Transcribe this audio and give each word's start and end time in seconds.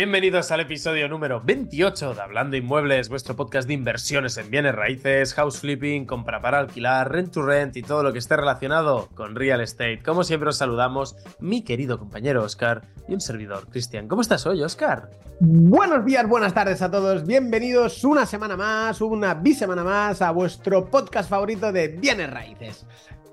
Bienvenidos 0.00 0.50
al 0.50 0.60
episodio 0.60 1.10
número 1.10 1.42
28 1.44 2.14
de 2.14 2.22
Hablando 2.22 2.56
Inmuebles, 2.56 3.10
vuestro 3.10 3.36
podcast 3.36 3.68
de 3.68 3.74
inversiones 3.74 4.38
en 4.38 4.50
bienes 4.50 4.74
raíces, 4.74 5.34
house 5.34 5.60
flipping, 5.60 6.06
compra 6.06 6.40
para 6.40 6.58
alquilar, 6.58 7.12
rent 7.12 7.30
to 7.30 7.42
rent 7.42 7.76
y 7.76 7.82
todo 7.82 8.02
lo 8.02 8.10
que 8.10 8.18
esté 8.18 8.34
relacionado 8.34 9.10
con 9.14 9.36
real 9.36 9.60
estate. 9.60 10.00
Como 10.02 10.24
siempre 10.24 10.48
os 10.48 10.56
saludamos 10.56 11.16
mi 11.38 11.60
querido 11.64 11.98
compañero 11.98 12.42
Oscar 12.42 12.80
y 13.08 13.12
un 13.12 13.20
servidor 13.20 13.68
Cristian. 13.68 14.08
¿Cómo 14.08 14.22
estás 14.22 14.46
hoy, 14.46 14.62
Oscar? 14.62 15.10
Buenos 15.38 16.02
días, 16.06 16.26
buenas 16.26 16.54
tardes 16.54 16.80
a 16.80 16.90
todos. 16.90 17.26
Bienvenidos 17.26 18.02
una 18.02 18.24
semana 18.24 18.56
más, 18.56 19.02
una 19.02 19.34
bisemana 19.34 19.84
más 19.84 20.22
a 20.22 20.30
vuestro 20.30 20.88
podcast 20.88 21.28
favorito 21.28 21.72
de 21.72 21.88
bienes 21.88 22.30
raíces. 22.30 22.86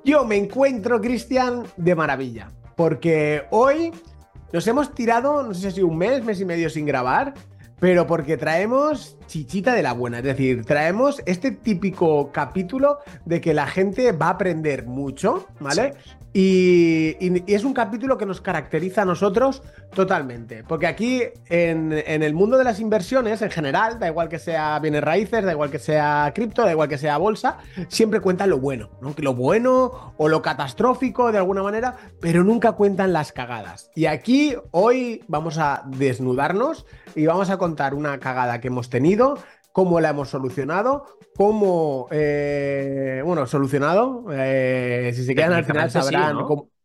Yo 0.03 0.25
me 0.25 0.35
encuentro, 0.35 0.99
Cristian, 0.99 1.63
de 1.77 1.95
maravilla, 1.95 2.49
porque 2.75 3.45
hoy 3.51 3.93
nos 4.51 4.67
hemos 4.67 4.93
tirado, 4.93 5.43
no 5.43 5.53
sé 5.53 5.71
si 5.71 5.81
un 5.81 5.97
mes, 5.97 6.23
mes 6.23 6.39
y 6.39 6.45
medio 6.45 6.69
sin 6.69 6.85
grabar, 6.85 7.33
pero 7.79 8.07
porque 8.07 8.37
traemos 8.37 9.17
chichita 9.27 9.73
de 9.73 9.83
la 9.83 9.93
buena. 9.93 10.19
Es 10.19 10.23
decir, 10.23 10.65
traemos 10.65 11.21
este 11.25 11.51
típico 11.51 12.31
capítulo 12.31 12.99
de 13.25 13.41
que 13.41 13.53
la 13.53 13.67
gente 13.67 14.11
va 14.11 14.27
a 14.27 14.31
aprender 14.31 14.85
mucho, 14.85 15.47
¿vale? 15.59 15.93
Y, 16.39 17.15
es 17.51 17.63
un 17.63 17.73
capítulo 17.73 18.15
que 18.15 18.27
nos 18.27 18.41
caracteriza 18.41 19.01
a 19.01 19.05
nosotros 19.05 19.63
totalmente. 19.95 20.63
Porque 20.63 20.85
aquí, 20.85 21.23
en, 21.49 21.91
el 21.91 22.33
mundo 22.35 22.59
de 22.59 22.63
las 22.63 22.79
inversiones, 22.79 23.41
en 23.41 23.49
general, 23.49 23.97
da 23.97 24.07
igual 24.07 24.29
que 24.29 24.37
sea 24.37 24.77
bienes 24.77 25.03
raíces, 25.03 25.43
da 25.43 25.51
igual 25.51 25.71
que 25.71 25.79
sea 25.79 26.31
cripto, 26.35 26.61
da 26.61 26.71
igual 26.71 26.89
que 26.89 26.99
sea 26.99 27.17
bolsa, 27.17 27.57
siempre 27.87 28.19
cuentan 28.19 28.51
lo 28.51 28.59
bueno, 28.59 28.91
¿no? 29.01 29.15
Lo 29.17 29.33
bueno 29.33 30.13
o 30.17 30.27
lo 30.27 30.43
catastrófico 30.43 31.31
de 31.31 31.39
alguna 31.39 31.63
manera, 31.63 31.95
pero 32.19 32.43
nunca 32.43 32.73
cuentan 32.73 33.13
las 33.13 33.31
cagadas. 33.31 33.89
Y 33.95 34.05
aquí, 34.05 34.55
hoy, 34.69 35.23
vamos 35.27 35.57
a 35.57 35.85
desnudarnos 35.87 36.85
y 37.15 37.25
vamos 37.25 37.49
a 37.49 37.57
contar 37.57 37.95
una 37.95 38.19
cagada 38.19 38.61
que 38.61 38.67
hemos 38.67 38.91
tenido 38.91 39.16
cómo 39.77 39.99
la 39.99 40.09
hemos 40.09 40.29
solucionado, 40.29 41.05
cómo, 41.35 42.07
eh, 42.09 43.21
bueno, 43.23 43.45
solucionado, 43.45 44.25
eh, 44.31 45.11
si 45.13 45.23
se 45.23 45.35
quedan 45.35 45.53
al 45.53 45.65
final 45.65 45.91
sabrán 45.91 46.37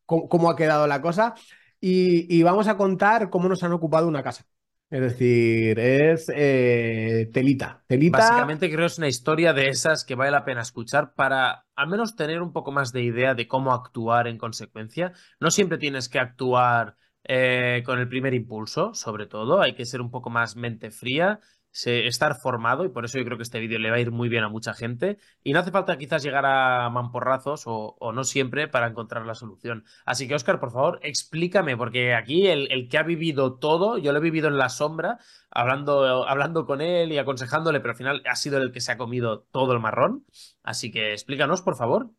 cómo, 0.04 0.50
ha 0.50 0.56
quedado 0.56 0.86
la 0.86 1.00
cosa 1.00 1.34
y, 1.80 2.42
vamos 2.42 2.68
a 2.68 2.76
contar 2.76 3.30
cómo 3.30 3.48
nos 3.48 3.62
han 3.62 3.72
ocupado 3.72 4.06
una 4.06 4.22
casa. 4.22 4.44
Es 4.90 5.00
decir, 5.00 5.78
es 5.78 6.30
eh, 6.34 7.30
telita, 7.32 7.82
telita. 7.86 8.18
Básicamente 8.18 8.68
creo 8.68 8.80
que 8.80 8.92
es 8.92 8.98
una 8.98 9.08
historia 9.08 9.54
de 9.54 9.68
esas 9.68 10.04
que 10.04 10.14
vale 10.14 10.30
la 10.30 10.44
pena 10.44 10.60
escuchar 10.60 11.14
para 11.14 11.64
al 11.74 11.88
menos 11.88 12.14
tener 12.14 12.42
un 12.42 12.52
poco 12.52 12.72
más 12.72 12.92
de 12.92 13.04
idea 13.04 13.32
de 13.32 13.48
cómo 13.48 13.72
actuar 13.72 14.28
en 14.28 14.36
consecuencia. 14.36 15.14
No 15.40 15.50
siempre 15.50 15.78
tienes 15.78 16.10
que 16.10 16.18
actuar 16.18 16.96
con 17.24 17.98
el 17.98 18.08
primer 18.08 18.34
impulso, 18.34 18.92
sobre 18.92 19.26
todo, 19.26 19.62
hay 19.62 19.74
que 19.74 19.86
ser 19.86 20.02
un 20.02 20.10
poco 20.10 20.28
más 20.28 20.56
mente 20.56 20.90
fría 20.90 21.40
estar 21.72 22.34
formado 22.36 22.84
y 22.84 22.90
por 22.90 23.04
eso 23.04 23.18
yo 23.18 23.24
creo 23.24 23.36
que 23.36 23.42
este 23.42 23.58
vídeo 23.58 23.78
le 23.78 23.90
va 23.90 23.96
a 23.96 24.00
ir 24.00 24.10
muy 24.10 24.28
bien 24.28 24.44
a 24.44 24.48
mucha 24.48 24.74
gente 24.74 25.18
y 25.42 25.52
no 25.52 25.60
hace 25.60 25.70
falta 25.70 25.96
quizás 25.96 26.22
llegar 26.22 26.44
a 26.44 26.90
mamporrazos 26.90 27.64
o, 27.66 28.12
no 28.12 28.24
siempre 28.24 28.68
para 28.68 28.88
encontrar 28.88 29.24
la 29.26 29.34
solución. 29.34 29.84
Así 30.04 30.28
que 30.28 30.34
Oscar, 30.34 30.60
por 30.60 30.70
favor, 30.70 31.00
explícame, 31.02 31.76
porque 31.76 32.14
aquí 32.14 32.46
el, 32.46 32.88
que 32.88 32.98
ha 32.98 33.02
vivido 33.02 33.54
todo, 33.54 33.98
yo 33.98 34.12
lo 34.12 34.18
he 34.18 34.22
vivido 34.22 34.48
en 34.48 34.58
la 34.58 34.68
sombra, 34.68 35.18
hablando, 35.50 36.28
hablando 36.28 36.66
con 36.66 36.80
él 36.80 37.12
y 37.12 37.18
aconsejándole, 37.18 37.80
pero 37.80 37.92
al 37.92 37.96
final 37.96 38.22
ha 38.26 38.36
sido 38.36 38.58
el 38.58 38.72
que 38.72 38.80
se 38.80 38.92
ha 38.92 38.98
comido 38.98 39.40
todo 39.50 39.72
el 39.72 39.80
marrón. 39.80 40.24
Así 40.62 40.90
que 40.90 41.12
explícanos, 41.12 41.62
por 41.62 41.76
favor. 41.76 42.10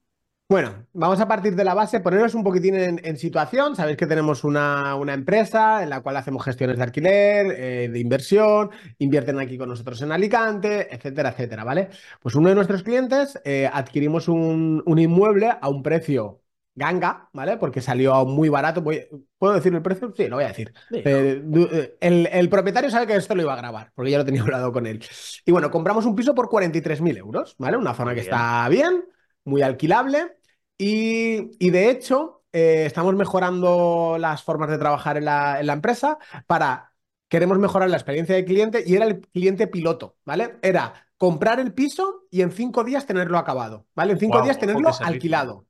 Bueno, 0.50 0.86
vamos 0.94 1.20
a 1.20 1.28
partir 1.28 1.56
de 1.56 1.64
la 1.64 1.74
base, 1.74 2.00
ponernos 2.00 2.36
un 2.36 2.44
poquitín 2.44 2.76
en, 2.76 3.18
situación. 3.18 3.76
Sabéis 3.76 3.98
que 3.98 4.06
tenemos 4.06 4.44
una, 4.44 4.96
empresa 5.08 5.82
en 5.82 5.90
la 5.90 6.02
cual 6.02 6.18
hacemos 6.18 6.44
gestiones 6.44 6.78
de 6.78 6.84
alquiler, 6.84 7.56
eh, 7.58 7.90
de 7.90 8.00
inversión, 8.00 8.70
invierten 9.00 9.40
aquí 9.40 9.58
con 9.58 9.70
nosotros 9.70 10.02
en 10.04 10.12
Alicante, 10.12 10.94
etcétera, 10.94 11.30
etcétera, 11.30 11.64
¿vale? 11.64 11.90
Pues 12.22 12.36
uno 12.36 12.50
de 12.50 12.56
nuestros 12.56 12.84
clientes 12.84 13.40
eh, 13.46 13.68
adquirimos 13.72 14.28
un, 14.28 14.84
inmueble 14.86 15.50
a 15.60 15.70
un 15.70 15.82
precio 15.82 16.42
ganga, 16.76 17.30
¿vale? 17.34 17.58
Porque 17.58 17.82
salió 17.82 18.24
muy 18.26 18.50
barato. 18.50 18.84
¿Puedo 18.84 19.54
decir 19.56 19.74
el 19.74 19.82
precio? 19.82 20.14
Sí, 20.16 20.28
lo 20.28 20.36
voy 20.36 20.46
a 20.46 20.50
decir. 20.50 20.72
Eh, 20.92 21.96
el, 22.00 22.28
el, 22.32 22.50
propietario 22.50 22.92
sabe 22.92 23.08
que 23.08 23.16
esto 23.16 23.34
lo 23.34 23.42
iba 23.42 23.54
a 23.54 23.58
grabar, 23.58 23.92
porque 23.96 24.12
ya 24.12 24.20
lo 24.20 24.26
tenía 24.26 24.42
hablado 24.44 24.72
con 24.72 24.86
él. 24.86 25.04
Y 25.46 25.52
bueno, 25.52 25.72
compramos 25.72 26.06
un 26.06 26.16
piso 26.16 26.36
por 26.36 26.48
43.000 26.48 27.18
euros, 27.18 27.56
¿vale? 27.58 27.78
Una 27.78 27.96
zona 27.96 28.14
que 28.14 28.22
está 28.22 28.68
bien, 28.70 29.04
muy 29.46 29.62
alquilable. 29.62 30.38
Y, 30.78 31.70
de 31.70 31.90
hecho, 31.90 32.44
eh, 32.52 32.86
estamos 32.86 33.16
mejorando 33.16 34.18
las 34.20 34.44
formas 34.44 34.70
de 34.70 34.78
trabajar 34.78 35.18
en 35.18 35.26
la, 35.26 35.60
empresa 35.62 36.18
para 36.48 36.94
queremos 37.28 37.58
mejorar 37.58 37.90
la 37.90 37.98
experiencia 37.98 38.36
del 38.36 38.46
cliente 38.46 38.84
y 38.86 38.96
era 38.96 39.06
el 39.06 39.22
cliente 39.22 39.68
piloto, 39.68 40.18
¿vale? 40.26 40.58
Era 40.62 41.08
comprar 41.18 41.60
el 41.60 41.74
piso 41.74 42.26
y 42.30 42.42
en 42.42 42.52
cinco 42.52 42.84
días 42.84 43.06
tenerlo 43.06 43.38
acabado, 43.38 43.88
¿vale? 43.96 44.14
En 44.14 44.20
cinco 44.20 44.42
días 44.42 44.60
tenerlo 44.60 44.92
alquilado. 45.00 45.66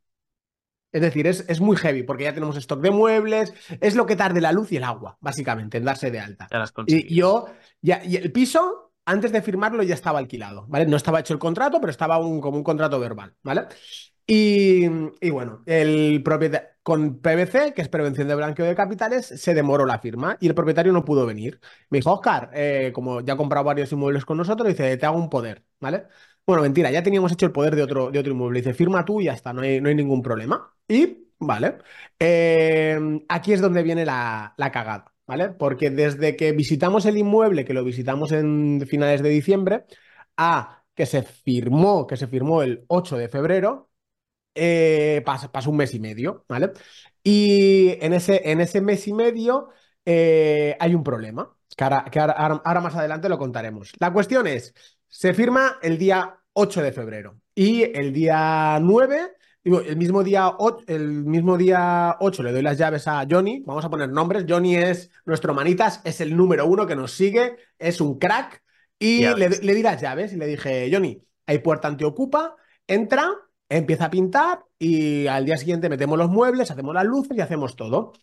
Es 0.92 1.02
decir, 1.02 1.26
es, 1.26 1.44
es, 1.48 1.60
muy 1.60 1.76
heavy 1.76 2.04
porque 2.04 2.26
ya 2.26 2.36
tenemos 2.36 2.56
stock 2.56 2.80
de 2.80 2.92
muebles, 2.92 3.52
es 3.82 3.96
lo 3.96 4.06
que 4.06 4.16
tarde 4.16 4.42
la 4.42 4.52
luz 4.52 4.72
y 4.72 4.78
el 4.78 4.84
agua, 4.84 5.18
básicamente, 5.22 5.80
en 5.80 5.86
darse 5.86 6.12
de 6.12 6.20
alta. 6.20 6.48
y 6.86 7.16
yo, 7.16 7.48
ya, 7.82 8.04
y 8.04 8.16
el 8.16 8.32
piso, 8.32 8.93
antes 9.06 9.32
de 9.32 9.42
firmarlo, 9.42 9.84
ya 9.84 9.96
estaba 9.96 10.20
alquilado, 10.20 10.66
¿vale? 10.68 10.86
No 10.86 10.98
estaba 10.98 11.20
hecho 11.20 11.34
el 11.34 11.40
contrato, 11.40 11.80
pero 11.80 11.92
estaba 11.92 12.18
un, 12.20 12.42
como 12.42 12.58
un 12.58 12.64
contrato 12.64 13.00
verbal, 13.00 13.36
¿vale? 13.44 13.68
Y, 14.26 14.88
bueno, 15.32 15.64
el 15.66 16.22
propietario 16.24 16.70
con 16.82 17.20
PBC, 17.22 17.74
que 17.74 17.82
es 17.82 17.90
prevención 17.90 18.28
de 18.28 18.36
blanqueo 18.36 18.66
de 18.66 18.76
capitales, 18.76 19.26
se 19.28 19.54
demoró 19.54 19.86
la 19.86 20.00
firma 20.00 20.38
y 20.40 20.48
el 20.48 20.56
propietario 20.56 20.92
no 20.94 21.06
pudo 21.06 21.26
venir. 21.26 21.60
Me 21.90 21.98
dijo, 22.00 22.14
Oscar, 22.14 22.50
eh, 22.54 22.92
como 22.94 23.22
ya 23.22 23.34
ha 23.34 23.38
comprado 23.38 23.66
varios 23.66 23.92
inmuebles 23.92 24.26
con 24.26 24.38
nosotros, 24.38 24.68
dice, 24.68 24.98
te 24.98 25.06
hago 25.06 25.18
un 25.18 25.30
poder, 25.30 25.66
¿vale? 25.80 26.08
Bueno, 26.46 26.62
mentira, 26.64 26.92
ya 26.92 27.04
teníamos 27.04 27.32
hecho 27.32 27.46
el 27.46 27.52
poder 27.54 27.76
de 27.76 27.84
otro, 27.84 28.12
de 28.12 28.20
otro 28.20 28.32
inmueble. 28.34 28.60
Dice, 28.60 28.74
firma 28.74 29.06
tú 29.06 29.22
y 29.22 29.26
ya 29.26 29.34
está, 29.34 29.54
no 29.54 29.62
hay, 29.62 29.80
no 29.82 29.90
hay 29.90 29.96
ningún 29.96 30.22
problema. 30.22 30.74
Y, 30.88 31.30
vale, 31.40 31.78
eh, 32.20 33.00
aquí 33.30 33.54
es 33.54 33.62
donde 33.62 33.84
viene 33.84 34.06
la, 34.06 34.54
la 34.58 34.72
cagada, 34.72 35.13
¿vale? 35.28 35.50
Porque 35.50 35.90
desde 35.90 36.36
que 36.36 36.52
visitamos 36.52 37.06
el 37.06 37.18
inmueble, 37.18 37.66
que 37.66 37.74
lo 37.74 37.84
visitamos 37.84 38.32
en 38.32 38.86
finales 38.88 39.22
de 39.24 39.30
diciembre, 39.30 39.86
a 40.38 40.84
que 40.96 41.06
se 41.06 41.24
firmó, 41.24 42.08
que 42.08 42.18
se 42.18 42.28
firmó 42.28 42.62
el 42.64 42.86
8 42.88 43.18
de 43.18 43.30
febrero, 43.30 43.90
eh, 44.56 45.24
pasa, 45.26 45.50
un 45.68 45.78
mes 45.78 45.94
y 45.94 46.00
medio, 46.00 46.46
¿vale? 46.48 46.72
Y 47.24 47.98
en 48.02 48.14
ese, 48.14 48.52
en 48.52 48.62
ese 48.62 48.82
mes 48.82 49.08
y 49.08 49.14
medio 49.14 49.70
eh, 50.06 50.76
hay 50.80 50.96
un 50.96 51.04
problema, 51.04 51.56
que, 51.76 51.84
ahora, 51.84 52.82
más 52.82 52.96
adelante 52.96 53.30
lo 53.30 53.38
contaremos. 53.38 53.92
La 54.00 54.14
cuestión 54.14 54.48
es, 54.48 54.74
se 55.08 55.34
firma 55.34 55.80
el 55.82 55.98
día 55.98 56.40
8 56.54 56.82
de 56.82 56.92
febrero 56.92 57.40
y 57.56 57.84
el 57.84 58.14
día 58.14 58.80
9... 58.82 59.36
El 59.64 59.96
mismo, 59.96 60.24
día 60.24 60.56
8, 60.58 60.86
el 60.88 61.24
mismo 61.24 61.58
día 61.58 62.18
8 62.20 62.44
le 62.44 62.52
doy 62.52 62.62
las 62.62 62.78
llaves 62.78 63.08
a 63.08 63.26
Johnny, 63.30 63.64
vamos 63.66 63.86
a 63.86 63.90
poner 63.90 64.10
nombres, 64.10 64.46
Johnny 64.48 64.76
es 64.76 65.10
nuestro 65.26 65.54
manitas, 65.54 66.02
es 66.04 66.20
el 66.20 66.36
número 66.36 66.66
uno 66.66 66.86
que 66.86 66.98
nos 66.98 67.14
sigue, 67.14 67.56
es 67.80 68.02
un 68.02 68.20
crack, 68.20 68.62
y 69.00 69.22
le, 69.22 69.50
le, 69.50 69.74
di 69.74 69.82
las 69.82 70.02
llaves 70.02 70.34
y 70.34 70.38
le 70.38 70.48
dije, 70.48 70.90
Johnny, 70.92 71.22
hay 71.46 71.60
puerta 71.60 71.88
antiocupa, 71.88 72.56
entra, 72.88 73.30
empieza 73.70 74.06
a 74.06 74.10
pintar 74.10 74.66
y 74.80 75.28
al 75.28 75.46
día 75.46 75.58
siguiente 75.58 75.90
metemos 75.90 76.18
los 76.18 76.30
muebles, 76.30 76.72
hacemos 76.72 76.94
las 76.94 77.06
luces 77.06 77.38
y 77.38 77.42
hacemos 77.42 77.76
todo. 77.76 78.14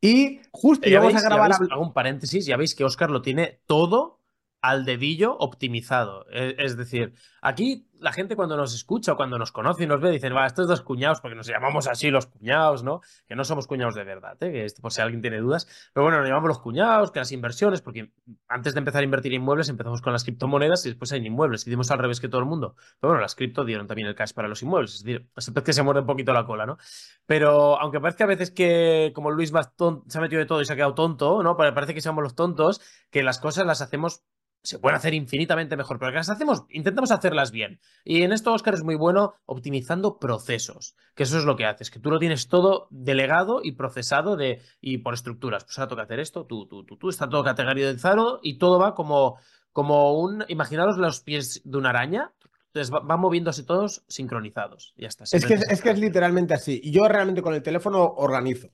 Y 0.00 0.40
justo 0.50 0.88
íbamos 0.88 1.14
a 1.14 1.20
grabar. 1.20 1.52
Hago 1.52 1.82
un 1.82 1.92
paréntesis, 1.92 2.46
ya 2.46 2.56
veis 2.56 2.74
que 2.74 2.84
Oscar 2.84 3.10
lo 3.10 3.22
tiene 3.22 3.60
todo 3.66 4.19
al 4.62 4.84
dedillo 4.84 5.36
optimizado. 5.38 6.26
E, 6.30 6.56
es 6.58 6.76
decir, 6.76 7.14
aquí 7.40 7.86
la 7.98 8.12
gente 8.12 8.36
cuando 8.36 8.56
nos 8.56 8.74
escucha 8.74 9.12
o 9.12 9.16
cuando 9.16 9.38
nos 9.38 9.52
conoce 9.52 9.84
y 9.84 9.86
nos 9.86 10.00
ve 10.00 10.10
dicen, 10.10 10.34
va, 10.34 10.46
estos 10.46 10.68
dos 10.68 10.80
cuñados, 10.80 11.20
porque 11.20 11.36
nos 11.36 11.46
llamamos 11.46 11.86
así 11.86 12.10
los 12.10 12.26
cuñados, 12.26 12.82
¿no? 12.82 13.00
Que 13.26 13.36
no 13.36 13.44
somos 13.44 13.66
cuñados 13.66 13.94
de 13.94 14.04
verdad, 14.04 14.36
¿eh? 14.40 14.66
por 14.80 14.92
si 14.92 15.00
alguien 15.00 15.20
tiene 15.20 15.38
dudas. 15.38 15.90
Pero 15.92 16.04
bueno, 16.04 16.18
nos 16.18 16.28
llamamos 16.28 16.48
los 16.48 16.58
cuñados, 16.60 17.10
que 17.10 17.18
las 17.18 17.32
inversiones, 17.32 17.82
porque 17.82 18.12
antes 18.48 18.74
de 18.74 18.78
empezar 18.78 19.02
a 19.02 19.04
invertir 19.04 19.32
en 19.32 19.42
inmuebles 19.42 19.68
empezamos 19.68 20.00
con 20.02 20.12
las 20.12 20.24
criptomonedas 20.24 20.84
y 20.86 20.90
después 20.90 21.12
hay 21.12 21.24
inmuebles. 21.26 21.66
Hicimos 21.66 21.90
al 21.90 21.98
revés 21.98 22.20
que 22.20 22.28
todo 22.28 22.40
el 22.40 22.46
mundo. 22.46 22.74
Pero 23.00 23.10
bueno, 23.10 23.20
las 23.20 23.34
cripto 23.34 23.64
dieron 23.64 23.86
también 23.86 24.08
el 24.08 24.14
cash 24.14 24.32
para 24.32 24.48
los 24.48 24.62
inmuebles. 24.62 24.94
Es 24.94 25.04
decir, 25.04 25.28
es 25.36 25.50
que 25.50 25.72
se 25.72 25.82
muerde 25.82 26.00
un 26.00 26.06
poquito 26.06 26.32
la 26.32 26.46
cola, 26.46 26.66
¿no? 26.66 26.78
Pero 27.26 27.80
aunque 27.80 28.00
parezca 28.00 28.24
a 28.24 28.26
veces 28.26 28.50
que 28.50 29.12
como 29.14 29.30
Luis 29.30 29.50
se 29.50 30.18
ha 30.18 30.20
metido 30.20 30.40
de 30.40 30.46
todo 30.46 30.60
y 30.60 30.64
se 30.64 30.72
ha 30.72 30.76
quedado 30.76 30.94
tonto, 30.94 31.42
¿no? 31.42 31.56
Parece 31.56 31.94
que 31.94 32.00
somos 32.00 32.22
los 32.22 32.34
tontos, 32.34 32.80
que 33.10 33.22
las 33.22 33.38
cosas 33.38 33.66
las 33.66 33.80
hacemos 33.80 34.24
se 34.62 34.78
pueden 34.78 34.96
hacer 34.96 35.14
infinitamente 35.14 35.76
mejor, 35.76 35.98
pero 35.98 36.12
las 36.12 36.28
hacemos, 36.28 36.64
intentamos 36.68 37.10
hacerlas 37.10 37.50
bien. 37.50 37.80
Y 38.04 38.22
en 38.22 38.32
esto 38.32 38.52
Oscar 38.52 38.74
es 38.74 38.82
muy 38.82 38.94
bueno 38.94 39.34
optimizando 39.46 40.18
procesos, 40.18 40.94
que 41.14 41.22
eso 41.22 41.38
es 41.38 41.44
lo 41.44 41.56
que 41.56 41.64
haces, 41.64 41.90
que 41.90 41.98
tú 41.98 42.10
lo 42.10 42.18
tienes 42.18 42.48
todo 42.48 42.86
delegado 42.90 43.60
y 43.62 43.72
procesado 43.72 44.36
de, 44.36 44.60
y 44.80 44.98
por 44.98 45.14
estructuras. 45.14 45.64
Pues 45.64 45.78
ahora 45.78 45.88
toca 45.88 46.02
hacer 46.02 46.20
esto, 46.20 46.44
tú, 46.44 46.66
tú, 46.66 46.84
tú, 46.84 46.96
tú, 46.96 47.08
está 47.08 47.28
todo 47.28 47.42
categorizado 47.42 48.40
y 48.42 48.58
todo 48.58 48.78
va 48.78 48.94
como, 48.94 49.38
como 49.72 50.18
un, 50.20 50.44
imaginaros 50.48 50.98
los 50.98 51.20
pies 51.20 51.62
de 51.64 51.78
una 51.78 51.90
araña, 51.90 52.32
entonces 52.66 52.90
van 52.90 53.20
moviéndose 53.20 53.64
todos 53.64 54.04
sincronizados. 54.08 54.94
Ya 54.96 55.08
está. 55.08 55.24
Es 55.24 55.44
que 55.44 55.54
es, 55.54 55.80
que 55.82 55.90
es 55.90 55.98
literalmente 55.98 56.54
así. 56.54 56.80
Y 56.84 56.92
yo 56.92 57.08
realmente 57.08 57.42
con 57.42 57.54
el 57.54 57.62
teléfono 57.62 58.04
organizo. 58.04 58.68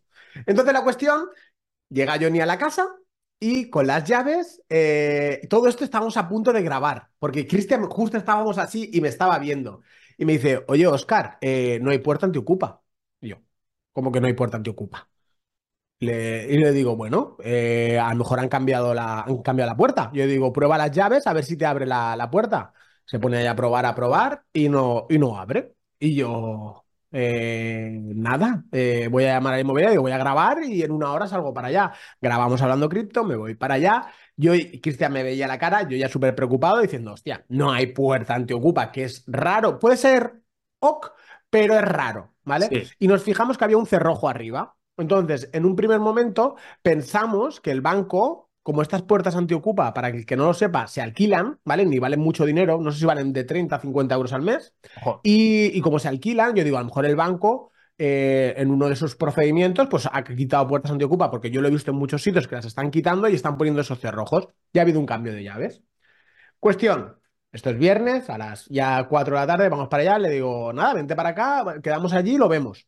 Entonces 0.45 0.75
la 0.75 0.85
cuestión, 0.85 1.29
llega 1.89 2.19
Johnny 2.21 2.41
a 2.41 2.47
la 2.47 2.59
casa 2.59 2.87
y 3.39 3.71
con 3.71 3.87
las 3.87 4.05
llaves, 4.05 4.63
eh, 4.69 5.43
todo 5.51 5.69
esto 5.69 5.85
estábamos 5.85 6.17
a 6.17 6.29
punto 6.29 6.53
de 6.53 6.63
grabar, 6.63 7.11
porque 7.19 7.47
Cristian 7.47 7.85
justo 7.89 8.17
estábamos 8.17 8.59
así 8.59 8.91
y 8.93 9.01
me 9.01 9.09
estaba 9.09 9.39
viendo. 9.39 9.83
Y 10.19 10.25
me 10.25 10.33
dice, 10.35 10.65
oye, 10.69 10.87
Oscar, 10.87 11.39
eh, 11.41 11.79
no 11.83 11.91
hay 11.91 11.99
puerta 11.99 12.27
antiocupa. 12.27 12.83
Y 13.21 13.29
yo, 13.31 13.37
¿cómo 13.93 14.11
que 14.13 14.21
no 14.21 14.27
hay 14.27 14.33
puerta 14.35 14.57
antiocupa? 14.57 15.09
Le, 16.01 16.53
y 16.53 16.59
le 16.59 16.73
digo, 16.73 16.97
bueno, 16.97 17.37
eh, 17.45 17.99
a 17.99 18.11
lo 18.13 18.19
mejor 18.19 18.41
han 18.41 18.49
cambiado 18.51 18.95
la, 18.95 19.23
han 19.23 19.43
cambiado 19.43 19.71
la 19.73 19.77
puerta. 19.79 20.11
Yo 20.15 20.27
digo, 20.27 20.53
prueba 20.53 20.79
las 20.79 20.91
llaves 20.93 21.27
a 21.27 21.33
ver 21.35 21.45
si 21.45 21.57
te 21.59 21.67
abre 21.67 21.87
la, 21.87 22.17
la 22.17 22.31
puerta. 22.31 22.75
Se 23.07 23.19
pone 23.21 23.39
ahí 23.39 23.47
a 23.47 23.57
probar, 23.57 23.87
a 23.87 23.95
probar 23.95 24.45
y 24.53 24.69
no, 24.71 25.07
y 25.11 25.19
no 25.19 25.39
abre. 25.39 25.77
Y 25.99 26.17
yo, 26.17 26.86
eh, 27.13 27.91
nada, 27.93 28.65
eh, 28.73 29.09
voy 29.11 29.25
a 29.25 29.35
llamar 29.35 29.55
a 29.55 29.57
la 29.57 29.61
inmobiliaria, 29.63 30.01
voy 30.01 30.13
a 30.13 30.19
grabar 30.19 30.63
y 30.65 30.83
en 30.83 30.91
una 30.93 31.13
hora 31.13 31.27
salgo 31.27 31.55
para 31.55 31.69
allá. 31.69 31.93
Grabamos 32.21 32.61
hablando 32.63 32.89
cripto, 32.89 33.25
me 33.25 33.37
voy 33.37 33.55
para 33.55 33.75
allá. 33.75 34.07
Yo 34.37 34.55
y 34.55 34.81
Cristian 34.81 35.13
me 35.13 35.23
veía 35.23 35.47
la 35.49 35.59
cara, 35.59 35.89
yo 35.89 35.97
ya 35.97 36.09
súper 36.09 36.35
preocupado 36.35 36.81
diciendo, 36.81 37.13
hostia, 37.13 37.45
no 37.49 37.73
hay 37.73 37.87
puerta 37.89 38.35
antiocupa, 38.35 38.93
que 38.93 39.05
es 39.05 39.25
raro. 39.27 39.79
Puede 39.79 39.97
ser 39.97 40.41
ok, 40.79 41.13
pero 41.51 41.75
es 41.75 41.83
raro, 41.83 42.35
¿vale? 42.45 42.69
Sí. 42.69 42.93
Y 42.99 43.09
nos 43.09 43.23
fijamos 43.23 43.57
que 43.59 43.65
había 43.65 43.79
un 43.79 43.87
cerrojo 43.87 44.29
arriba. 44.29 44.77
Entonces, 44.97 45.51
en 45.53 45.65
un 45.67 45.77
primer 45.77 46.01
momento 46.01 46.57
pensamos 46.83 47.61
que 47.61 47.71
el 47.71 47.81
banco, 47.83 48.46
como 48.67 48.83
estas 48.83 49.03
puertas 49.03 49.37
antiocupa, 49.37 49.95
para 49.95 50.09
el 50.09 50.27
que 50.27 50.37
no 50.37 50.47
lo 50.47 50.55
sepa, 50.55 50.87
se 50.89 51.01
alquilan, 51.01 51.59
¿vale? 51.65 51.87
Ni 51.87 51.99
valen 52.01 52.21
mucho 52.21 52.45
dinero, 52.45 52.81
no 52.81 52.91
sé 52.91 52.99
si 53.01 53.05
valen 53.07 53.33
de 53.33 53.45
30 53.45 53.77
a 53.77 53.81
50 53.81 54.15
euros 54.17 54.33
al 54.33 54.43
mes. 54.43 54.75
Y, 55.23 55.67
y 55.77 55.81
como 55.81 55.99
se 55.99 56.09
alquilan, 56.09 56.55
yo 56.55 56.65
digo, 56.65 56.77
a 56.77 56.81
lo 56.81 56.87
mejor 56.87 57.07
el 57.07 57.17
banco, 57.17 57.73
eh, 57.99 58.55
en 58.57 58.71
uno 58.71 58.87
de 58.89 58.95
esos 58.95 59.15
procedimientos, 59.17 59.89
pues 59.89 60.09
ha 60.13 60.25
quitado 60.25 60.67
puertas 60.67 60.91
antiocupa, 60.93 61.31
porque 61.31 61.51
yo 61.51 61.61
lo 61.63 61.69
he 61.69 61.71
visto 61.71 61.91
en 61.93 61.97
muchos 61.99 62.23
sitios 62.23 62.49
que 62.49 62.57
las 62.57 62.67
están 62.67 62.91
quitando 62.91 63.29
y 63.29 63.35
están 63.35 63.57
poniendo 63.57 63.81
esos 63.83 64.01
cerrojos. 64.01 64.49
Ya 64.73 64.83
ha 64.83 64.85
habido 64.85 65.01
un 65.01 65.07
cambio 65.07 65.33
de 65.33 65.45
llaves. 65.45 65.83
Cuestión. 66.61 67.17
Esto 67.53 67.71
es 67.71 67.79
viernes, 67.79 68.29
a 68.29 68.37
las 68.39 68.67
ya 68.67 69.07
4 69.09 69.35
de 69.37 69.41
la 69.41 69.47
tarde, 69.47 69.69
vamos 69.71 69.89
para 69.89 70.03
allá, 70.03 70.19
le 70.19 70.29
digo, 70.31 70.73
nada, 70.75 70.93
vente 70.95 71.17
para 71.17 71.31
acá, 71.31 71.81
quedamos 71.83 72.13
allí 72.13 72.35
y 72.35 72.39
lo 72.39 72.49
vemos. 72.49 72.87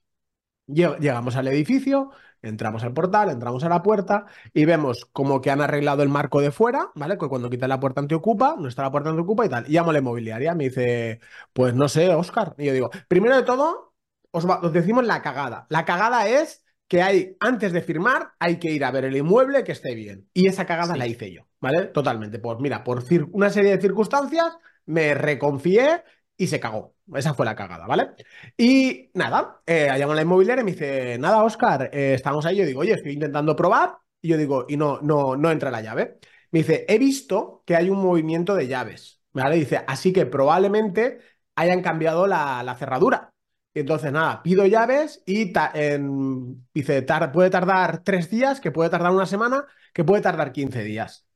Lleg- 0.68 0.98
Llegamos 1.00 1.36
al 1.36 1.48
edificio, 1.48 2.10
entramos 2.42 2.82
al 2.84 2.92
portal, 2.92 3.30
entramos 3.30 3.64
a 3.64 3.68
la 3.68 3.82
puerta 3.82 4.26
y 4.54 4.64
vemos 4.64 5.06
como 5.12 5.40
que 5.40 5.50
han 5.50 5.60
arreglado 5.60 6.02
el 6.02 6.08
marco 6.08 6.40
de 6.40 6.50
fuera, 6.50 6.90
¿vale? 6.94 7.18
Que 7.18 7.28
cuando 7.28 7.50
quitan 7.50 7.68
la 7.70 7.80
puerta 7.80 8.00
antiocupa, 8.00 8.56
no 8.58 8.68
está 8.68 8.82
la 8.82 8.90
puerta 8.90 9.10
antiocupa 9.10 9.46
y 9.46 9.48
tal. 9.48 9.64
Y 9.68 9.72
llamo 9.72 9.90
a 9.90 9.92
la 9.92 9.98
inmobiliaria, 10.00 10.54
me 10.54 10.64
dice, 10.64 11.20
pues 11.52 11.74
no 11.74 11.88
sé, 11.88 12.14
Oscar. 12.14 12.54
Y 12.58 12.66
yo 12.66 12.72
digo, 12.72 12.90
primero 13.08 13.36
de 13.36 13.42
todo, 13.42 13.94
os, 14.30 14.48
va- 14.48 14.60
os 14.62 14.72
decimos 14.72 15.04
la 15.06 15.22
cagada. 15.22 15.66
La 15.70 15.84
cagada 15.84 16.28
es 16.28 16.64
que 16.86 17.02
hay, 17.02 17.36
antes 17.40 17.72
de 17.72 17.82
firmar, 17.82 18.32
hay 18.38 18.58
que 18.58 18.70
ir 18.70 18.84
a 18.84 18.90
ver 18.90 19.04
el 19.04 19.16
inmueble 19.16 19.62
que 19.64 19.72
esté 19.72 19.94
bien. 19.94 20.28
Y 20.32 20.46
esa 20.48 20.64
cagada 20.66 20.94
Sí. 20.94 20.98
la 20.98 21.06
hice 21.06 21.32
yo, 21.32 21.42
¿vale? 21.60 21.86
Totalmente. 21.86 22.38
Pues 22.38 22.58
mira, 22.60 22.82
por 22.84 23.04
una 23.32 23.50
serie 23.50 23.72
de 23.76 23.80
circunstancias, 23.82 24.56
me 24.86 25.12
reconfié 25.14 26.02
y 26.38 26.48
se 26.48 26.60
cagó. 26.60 26.96
Esa 27.14 27.34
fue 27.34 27.46
la 27.46 27.56
cagada, 27.56 27.86
¿vale? 27.88 28.10
Y 28.56 29.10
nada, 29.14 29.60
eh, 29.66 29.88
llamo 29.98 30.12
a 30.12 30.16
la 30.16 30.22
inmobiliaria 30.22 30.62
y 30.62 30.64
me 30.64 30.72
dice, 30.72 31.18
nada, 31.18 31.44
Oscar, 31.44 31.90
eh, 31.92 32.14
estamos 32.14 32.46
ahí. 32.46 32.56
Yo 32.58 32.66
digo, 32.66 32.80
oye, 32.80 32.94
estoy 32.94 33.12
intentando 33.14 33.56
probar. 33.56 33.98
Y 34.22 34.28
yo 34.28 34.38
digo, 34.38 34.66
y 34.68 34.76
no, 34.78 35.00
no, 35.02 35.36
no 35.36 35.50
entra 35.50 35.70
la 35.70 35.82
llave. 35.82 36.18
Me 36.52 36.60
dice, 36.60 36.86
he 36.88 36.98
visto 36.98 37.62
que 37.66 37.76
hay 37.76 37.90
un 37.90 37.98
movimiento 38.00 38.54
de 38.54 38.68
llaves, 38.68 39.20
¿vale? 39.32 39.56
Dice, 39.56 39.84
así 39.86 40.12
que 40.12 40.26
probablemente 40.26 41.18
hayan 41.56 41.82
cambiado 41.82 42.26
la, 42.26 42.62
la 42.62 42.74
cerradura. 42.76 43.34
Y 43.74 43.80
entonces, 43.80 44.12
nada, 44.12 44.42
pido 44.42 44.66
llaves 44.66 45.22
y 45.26 45.52
ta- 45.52 45.70
en- 45.74 46.66
dice, 46.74 47.02
puede 47.32 47.50
tardar 47.50 48.02
tres 48.04 48.30
días, 48.30 48.60
que 48.60 48.70
puede 48.72 48.90
tardar 48.90 49.12
una 49.12 49.26
semana, 49.26 49.66
que 49.92 50.04
puede 50.04 50.22
tardar 50.22 50.52
15 50.52 50.82
días. 50.84 51.26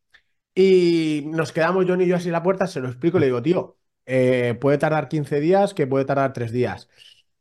Y 0.55 1.25
nos 1.27 1.53
quedamos 1.53 1.87
John 1.89 2.01
y 2.03 2.07
yo 2.07 2.17
así 2.17 2.29
en 2.29 2.33
la 2.33 2.43
puerta, 2.43 2.67
se 2.67 2.81
lo 2.81 2.89
explico 2.89 3.17
y 3.19 3.21
le 3.21 3.27
digo, 3.27 3.43
tío, 3.43 3.79
eh, 4.07 4.57
puede 4.61 4.79
tardar 4.79 5.09
15 5.09 5.41
días, 5.41 5.75
que 5.75 5.87
puede 5.87 6.05
tardar 6.05 6.33
tres 6.33 6.53
días. 6.53 6.89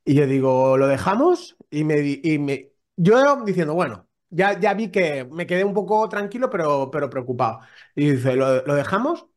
Y 0.05 0.15
yo 0.15 0.27
digo, 0.27 0.77
¿lo 0.77 0.87
dejamos? 0.87 1.57
Y 1.69 1.83
me, 1.83 1.99
y 2.23 2.39
me 2.39 2.71
yo 2.97 3.43
diciendo, 3.45 3.73
bueno, 3.73 4.09
ya, 4.29 4.59
ya 4.59 4.73
vi 4.73 4.89
que 4.91 5.25
me 5.25 5.47
quedé 5.47 5.63
un 5.63 5.73
poco 5.73 6.07
tranquilo, 6.09 6.49
pero, 6.49 6.89
pero 6.91 7.09
preocupado. 7.09 7.61
Y 7.95 8.11
dice, 8.11 8.35
¿lo, 8.35 8.63
lo 8.65 8.75
dejamos? 8.75 9.27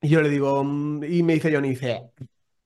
Y 0.00 0.08
yo 0.10 0.20
le 0.22 0.28
digo, 0.28 0.62
mm, 0.64 1.04
y 1.04 1.22
me 1.22 1.34
dice 1.34 1.52
Johnny, 1.52 1.70
dice, 1.70 2.10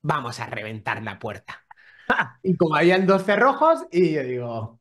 vamos 0.03 0.41
a 0.41 0.47
reventar 0.47 1.03
la 1.03 1.19
puerta. 1.19 1.65
Y 2.43 2.57
como 2.57 2.77
habían 2.77 3.07
dos 3.07 3.25
cerrojos, 3.25 3.87
y 3.93 4.15
yo 4.15 4.23
digo, 4.25 4.81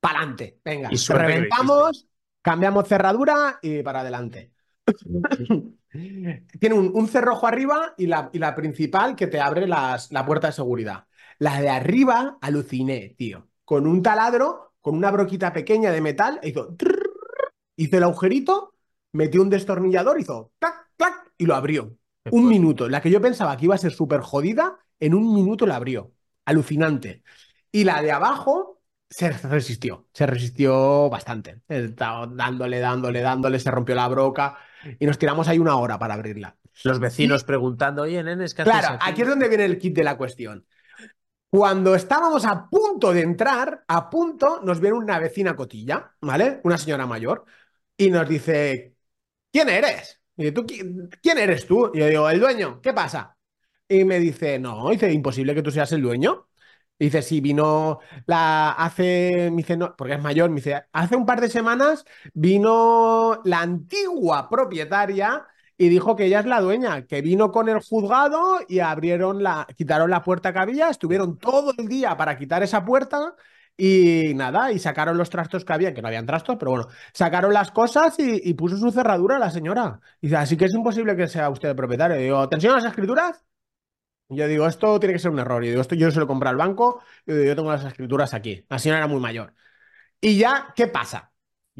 pa'lante, 0.00 0.60
venga, 0.64 0.90
Y 0.90 0.98
reventamos, 1.08 2.08
cambiamos 2.42 2.88
cerradura 2.88 3.60
y 3.62 3.82
para 3.82 4.00
adelante. 4.00 4.53
Tiene 6.60 6.74
un, 6.74 6.90
un 6.94 7.08
cerrojo 7.08 7.46
arriba 7.46 7.94
y 7.96 8.06
la, 8.06 8.30
y 8.32 8.38
la 8.38 8.54
principal 8.54 9.16
que 9.16 9.26
te 9.26 9.40
abre 9.40 9.66
las- 9.66 10.10
la 10.12 10.24
puerta 10.26 10.48
de 10.48 10.52
seguridad. 10.52 11.06
La 11.38 11.60
de 11.60 11.68
arriba, 11.70 12.38
aluciné, 12.40 13.14
tío. 13.18 13.48
Con 13.64 13.86
un 13.86 14.02
taladro, 14.02 14.74
con 14.80 14.96
una 14.96 15.10
broquita 15.10 15.52
pequeña 15.52 15.90
de 15.90 16.00
metal, 16.00 16.40
hizo, 16.42 16.76
hizo 17.76 17.96
el 17.96 18.02
agujerito, 18.02 18.74
metió 19.12 19.42
un 19.42 19.50
destornillador, 19.50 20.20
hizo 20.20 20.52
clac, 20.58 20.88
clac, 20.96 21.32
y 21.38 21.46
lo 21.46 21.54
abrió. 21.54 21.96
Un 22.30 22.48
minuto. 22.48 22.88
La 22.88 23.00
que 23.02 23.10
yo 23.10 23.20
pensaba 23.20 23.56
que 23.56 23.66
iba 23.66 23.74
a 23.74 23.78
ser 23.78 23.92
súper 23.92 24.20
jodida, 24.20 24.78
en 25.00 25.14
un 25.14 25.34
minuto 25.34 25.66
la 25.66 25.76
abrió. 25.76 26.12
Alucinante. 26.44 27.22
Y 27.72 27.84
la 27.84 28.00
de 28.02 28.12
abajo 28.12 28.80
se 29.10 29.30
resistió. 29.30 30.08
Se 30.12 30.26
resistió 30.26 31.08
bastante. 31.10 31.60
Estaba 31.68 32.26
dándole, 32.26 32.78
dándole, 32.80 33.20
dándole, 33.20 33.58
se 33.58 33.70
rompió 33.70 33.94
la 33.94 34.08
broca 34.08 34.58
y 34.98 35.06
nos 35.06 35.18
tiramos 35.18 35.48
ahí 35.48 35.58
una 35.58 35.76
hora 35.76 35.98
para 35.98 36.14
abrirla. 36.14 36.56
Los 36.82 36.98
vecinos 36.98 37.42
Y- 37.42 37.44
preguntando, 37.44 38.02
oye, 38.02 38.22
nenes, 38.22 38.54
¿qué 38.54 38.62
Claro, 38.64 38.88
aquí? 38.94 39.10
aquí 39.10 39.22
es 39.22 39.28
donde 39.28 39.48
viene 39.48 39.64
el 39.64 39.78
kit 39.78 39.94
de 39.94 40.04
la 40.04 40.16
cuestión. 40.16 40.66
Cuando 41.50 41.94
estábamos 41.94 42.44
a 42.44 42.68
punto 42.68 43.12
de 43.12 43.20
entrar, 43.20 43.84
a 43.86 44.10
punto, 44.10 44.60
nos 44.62 44.80
viene 44.80 44.96
una 44.96 45.18
vecina 45.20 45.54
cotilla, 45.54 46.12
¿vale? 46.20 46.60
Una 46.64 46.76
señora 46.78 47.06
mayor, 47.06 47.44
y 47.96 48.10
nos 48.10 48.28
dice, 48.28 48.96
¿quién 49.52 49.68
eres? 49.68 50.20
Y 50.36 50.50
¿tú, 50.50 50.62
qui- 50.66 51.08
¿quién 51.22 51.38
eres 51.38 51.64
tú? 51.66 51.92
Y 51.94 52.00
yo 52.00 52.06
digo, 52.08 52.28
el 52.28 52.40
dueño, 52.40 52.80
¿qué 52.80 52.92
pasa? 52.92 53.36
Y 53.86 54.04
me 54.04 54.18
dice, 54.18 54.58
no, 54.58 54.90
dice, 54.90 55.12
imposible 55.12 55.54
que 55.54 55.62
tú 55.62 55.70
seas 55.70 55.92
el 55.92 56.02
dueño. 56.02 56.48
Dice, 56.98 57.22
sí, 57.22 57.40
vino 57.40 57.98
la 58.26 58.70
hace, 58.72 59.50
me 59.50 59.58
dice, 59.58 59.76
no, 59.76 59.94
porque 59.96 60.14
es 60.14 60.22
mayor, 60.22 60.48
me 60.50 60.56
dice, 60.56 60.84
hace 60.92 61.16
un 61.16 61.26
par 61.26 61.40
de 61.40 61.48
semanas 61.48 62.04
vino 62.34 63.40
la 63.44 63.60
antigua 63.62 64.48
propietaria 64.48 65.44
y 65.76 65.88
dijo 65.88 66.14
que 66.14 66.26
ella 66.26 66.40
es 66.40 66.46
la 66.46 66.60
dueña, 66.60 67.06
que 67.06 67.20
vino 67.20 67.50
con 67.50 67.68
el 67.68 67.80
juzgado 67.80 68.58
y 68.68 68.78
abrieron 68.78 69.42
la, 69.42 69.66
quitaron 69.76 70.08
la 70.10 70.22
puerta 70.22 70.52
que 70.52 70.60
había, 70.60 70.88
estuvieron 70.88 71.36
todo 71.38 71.72
el 71.76 71.88
día 71.88 72.16
para 72.16 72.38
quitar 72.38 72.62
esa 72.62 72.84
puerta 72.84 73.34
y 73.76 74.32
nada, 74.34 74.70
y 74.72 74.78
sacaron 74.78 75.18
los 75.18 75.30
trastos 75.30 75.64
que 75.64 75.72
había, 75.72 75.92
que 75.94 76.00
no 76.02 76.08
habían 76.08 76.26
trastos, 76.26 76.56
pero 76.58 76.70
bueno, 76.70 76.86
sacaron 77.12 77.52
las 77.52 77.72
cosas 77.72 78.14
y, 78.18 78.54
puso 78.54 78.76
su 78.76 78.90
cerradura 78.92 79.38
la 79.38 79.50
señora. 79.50 80.00
Y 80.20 80.28
dice, 80.28 80.36
así 80.36 80.56
que 80.56 80.66
es 80.66 80.74
imposible 80.74 81.16
que 81.16 81.26
sea 81.28 81.50
usted 81.50 81.70
el 81.70 81.76
propietario. 81.76 82.18
Y 82.20 82.24
digo, 82.24 82.48
¿te 82.48 82.56
enseño 82.56 82.74
las 82.74 82.84
escrituras? 82.84 83.44
Yo 84.28 84.48
digo, 84.48 84.66
esto 84.66 84.98
tiene 84.98 85.12
que 85.14 85.18
ser 85.18 85.30
un 85.30 85.38
error. 85.38 85.64
Y 85.64 85.68
digo, 85.68 85.80
esto 85.80 85.94
yo 85.94 86.10
se 86.10 86.18
lo 86.20 86.26
compré 86.26 86.48
al 86.48 86.56
banco. 86.56 87.02
Y 87.26 87.32
digo, 87.32 87.44
yo 87.44 87.56
tengo 87.56 87.70
las 87.72 87.84
escrituras 87.84 88.34
aquí. 88.34 88.64
La 88.68 88.78
señora 88.78 88.98
era 88.98 89.06
muy 89.08 89.20
mayor. 89.20 89.54
Y 90.20 90.38
ya, 90.38 90.72
¿qué 90.74 90.86
pasa? 90.86 91.32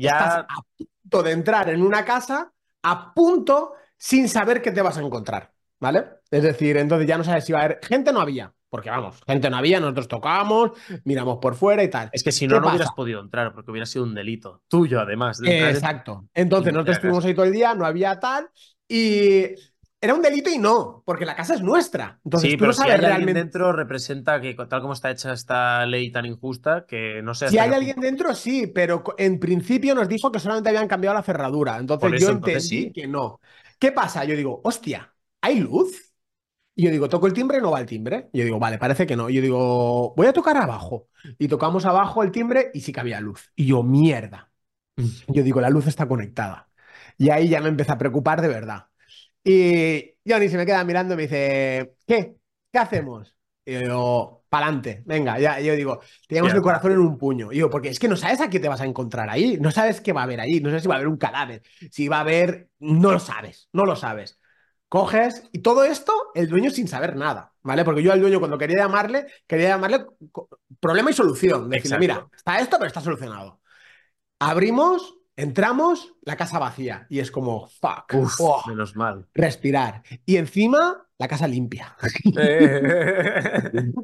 Estás 0.02 0.34
Ya, 0.34 0.40
a 0.40 0.62
punto 0.76 1.22
de 1.22 1.32
entrar 1.32 1.70
en 1.70 1.82
una 1.82 2.04
casa, 2.04 2.52
a 2.82 3.14
punto, 3.14 3.74
sin 3.96 4.28
saber 4.28 4.60
qué 4.62 4.72
te 4.72 4.82
vas 4.82 4.98
a 4.98 5.02
encontrar. 5.02 5.52
¿Vale? 5.80 6.04
Es 6.30 6.42
decir, 6.42 6.76
entonces 6.76 7.06
ya 7.06 7.18
no 7.18 7.24
sabes 7.24 7.44
si 7.44 7.52
va 7.52 7.60
a 7.60 7.64
haber. 7.64 7.80
Gente 7.82 8.12
no 8.12 8.20
había. 8.20 8.54
Porque 8.70 8.90
vamos, 8.90 9.22
gente 9.24 9.48
no 9.50 9.56
había, 9.56 9.78
nosotros 9.78 10.08
tocábamos, 10.08 10.72
miramos 11.04 11.38
por 11.38 11.54
fuera 11.54 11.84
y 11.84 11.88
tal. 11.90 12.10
es 12.12 12.24
que 12.24 12.32
si 12.32 12.40
¿Qué 12.40 12.54
no, 12.54 12.56
no 12.56 12.62
pasa? 12.62 12.74
hubieras 12.76 12.92
podido 12.92 13.20
entrar, 13.20 13.54
porque 13.54 13.70
hubiera 13.70 13.86
sido 13.86 14.04
un 14.04 14.14
delito 14.14 14.62
tuyo, 14.66 15.00
además. 15.00 15.38
de 15.38 15.70
Exacto. 15.70 16.28
Entonces 16.34 16.72
nosotros 16.72 16.96
estuvimos 16.96 17.24
ahí 17.24 17.34
todo 17.34 17.46
el 17.46 17.52
día, 17.52 17.74
no 17.74 17.86
había 17.86 18.18
tal. 18.18 18.50
Y 18.88 19.54
era 20.04 20.14
un 20.14 20.20
delito 20.22 20.50
y 20.50 20.58
no, 20.58 21.02
porque 21.06 21.24
la 21.24 21.34
casa 21.34 21.54
es 21.54 21.62
nuestra. 21.62 22.20
Entonces 22.24 22.50
Sí, 22.50 22.56
tú 22.56 22.60
pero 22.60 22.68
no 22.68 22.72
si 22.74 22.78
sabes 22.82 23.00
hay 23.00 23.04
alguien 23.12 23.34
dentro, 23.34 23.72
representa 23.72 24.40
que, 24.40 24.54
tal 24.54 24.80
como 24.82 24.92
está 24.92 25.10
hecha 25.10 25.32
esta 25.32 25.86
ley 25.86 26.12
tan 26.12 26.26
injusta, 26.26 26.84
que 26.86 27.22
no 27.22 27.34
sé 27.34 27.48
Si 27.48 27.58
hay 27.58 27.70
alguien 27.70 28.00
dentro, 28.00 28.34
sí, 28.34 28.66
pero 28.66 29.02
en 29.16 29.40
principio 29.40 29.94
nos 29.94 30.08
dijo 30.08 30.30
que 30.30 30.40
solamente 30.40 30.68
habían 30.68 30.88
cambiado 30.88 31.14
la 31.16 31.22
cerradura. 31.22 31.78
Entonces 31.78 32.12
eso, 32.12 32.26
yo 32.26 32.32
entonces 32.32 32.64
entendí 32.64 32.84
sí. 32.86 32.92
que 32.92 33.06
no. 33.06 33.40
¿Qué 33.78 33.92
pasa? 33.92 34.24
Yo 34.24 34.36
digo, 34.36 34.60
hostia, 34.62 35.14
¿hay 35.40 35.60
luz? 35.60 36.14
Y 36.76 36.84
yo 36.84 36.90
digo, 36.90 37.08
toco 37.08 37.26
el 37.26 37.32
timbre, 37.32 37.60
no 37.60 37.70
va 37.70 37.80
el 37.80 37.86
timbre. 37.86 38.28
Y 38.32 38.38
yo 38.38 38.44
digo, 38.44 38.58
vale, 38.58 38.78
parece 38.78 39.06
que 39.06 39.16
no. 39.16 39.30
Y 39.30 39.34
yo 39.34 39.42
digo, 39.42 40.14
voy 40.16 40.26
a 40.26 40.32
tocar 40.32 40.56
abajo. 40.56 41.08
Y 41.38 41.48
tocamos 41.48 41.86
abajo 41.86 42.22
el 42.22 42.32
timbre 42.32 42.70
y 42.74 42.80
sí 42.80 42.92
que 42.92 43.00
había 43.00 43.20
luz. 43.20 43.50
Y 43.54 43.66
yo, 43.66 43.82
mierda. 43.82 44.50
Yo 45.28 45.42
digo, 45.42 45.60
la 45.60 45.70
luz 45.70 45.86
está 45.86 46.08
conectada. 46.08 46.68
Y 47.18 47.30
ahí 47.30 47.48
ya 47.48 47.60
me 47.60 47.68
empecé 47.68 47.92
a 47.92 47.98
preocupar 47.98 48.40
de 48.42 48.48
verdad. 48.48 48.86
Y 49.44 50.14
Johnny 50.26 50.48
se 50.48 50.56
me 50.56 50.66
queda 50.66 50.84
mirando 50.84 51.14
y 51.14 51.16
me 51.18 51.22
dice, 51.24 51.94
¿qué? 52.06 52.36
¿Qué 52.72 52.78
hacemos? 52.78 53.36
Y 53.64 53.72
yo 53.74 53.80
digo, 53.80 54.44
pa'lante. 54.48 55.02
Venga, 55.06 55.38
ya, 55.38 55.60
yo 55.60 55.74
digo, 55.74 56.00
teníamos 56.28 56.52
Ya. 56.52 56.56
el 56.56 56.62
corazón 56.62 56.92
en 56.92 56.98
un 56.98 57.18
puño. 57.18 57.50
Y 57.52 57.56
digo, 57.56 57.70
porque 57.70 57.88
es 57.88 57.98
que 57.98 58.08
no 58.08 58.16
sabes 58.16 58.40
a 58.40 58.48
qué 58.50 58.60
te 58.60 58.68
vas 58.68 58.80
a 58.80 58.84
encontrar 58.86 59.28
ahí, 59.30 59.58
no 59.60 59.70
sabes 59.70 60.00
qué 60.00 60.12
va 60.12 60.20
a 60.22 60.24
haber 60.24 60.40
ahí, 60.40 60.60
no 60.60 60.70
sabes 60.70 60.82
si 60.82 60.88
va 60.88 60.94
a 60.94 60.98
haber 60.98 61.08
un 61.08 61.16
cadáver, 61.18 61.62
si 61.90 62.08
va 62.08 62.18
a 62.18 62.20
haber, 62.20 62.68
no 62.78 63.12
lo 63.12 63.18
sabes, 63.20 63.68
no 63.72 63.84
lo 63.84 63.96
sabes. 63.96 64.38
Coges 64.88 65.48
y 65.52 65.58
todo 65.60 65.84
esto, 65.84 66.12
el 66.34 66.48
dueño 66.48 66.70
sin 66.70 66.86
saber 66.88 67.16
nada, 67.16 67.52
¿vale? 67.62 67.84
Porque 67.84 68.02
yo 68.02 68.12
al 68.12 68.20
dueño 68.20 68.38
cuando 68.38 68.58
quería 68.58 68.78
llamarle, 68.78 69.26
quería 69.46 69.70
llamarle 69.70 70.06
problema 70.80 71.10
y 71.10 71.14
solución. 71.14 71.68
Decirle, 71.68 71.96
Exacto. 71.96 72.00
mira, 72.00 72.28
está 72.36 72.60
esto, 72.60 72.76
pero 72.78 72.86
está 72.88 73.00
solucionado. 73.00 73.60
Abrimos, 74.38 75.16
entramos, 75.36 76.14
la 76.22 76.36
casa 76.36 76.58
vacía. 76.58 77.06
Y 77.08 77.20
es 77.20 77.30
como, 77.30 77.68
fuck. 77.68 78.14
Uf, 78.14 78.34
oh, 78.40 78.62
menos 78.66 78.96
mal. 78.96 79.26
respirar. 79.34 80.02
Y 80.24 80.36
encima, 80.36 81.06
la 81.18 81.28
casa 81.28 81.46
limpia. 81.48 81.96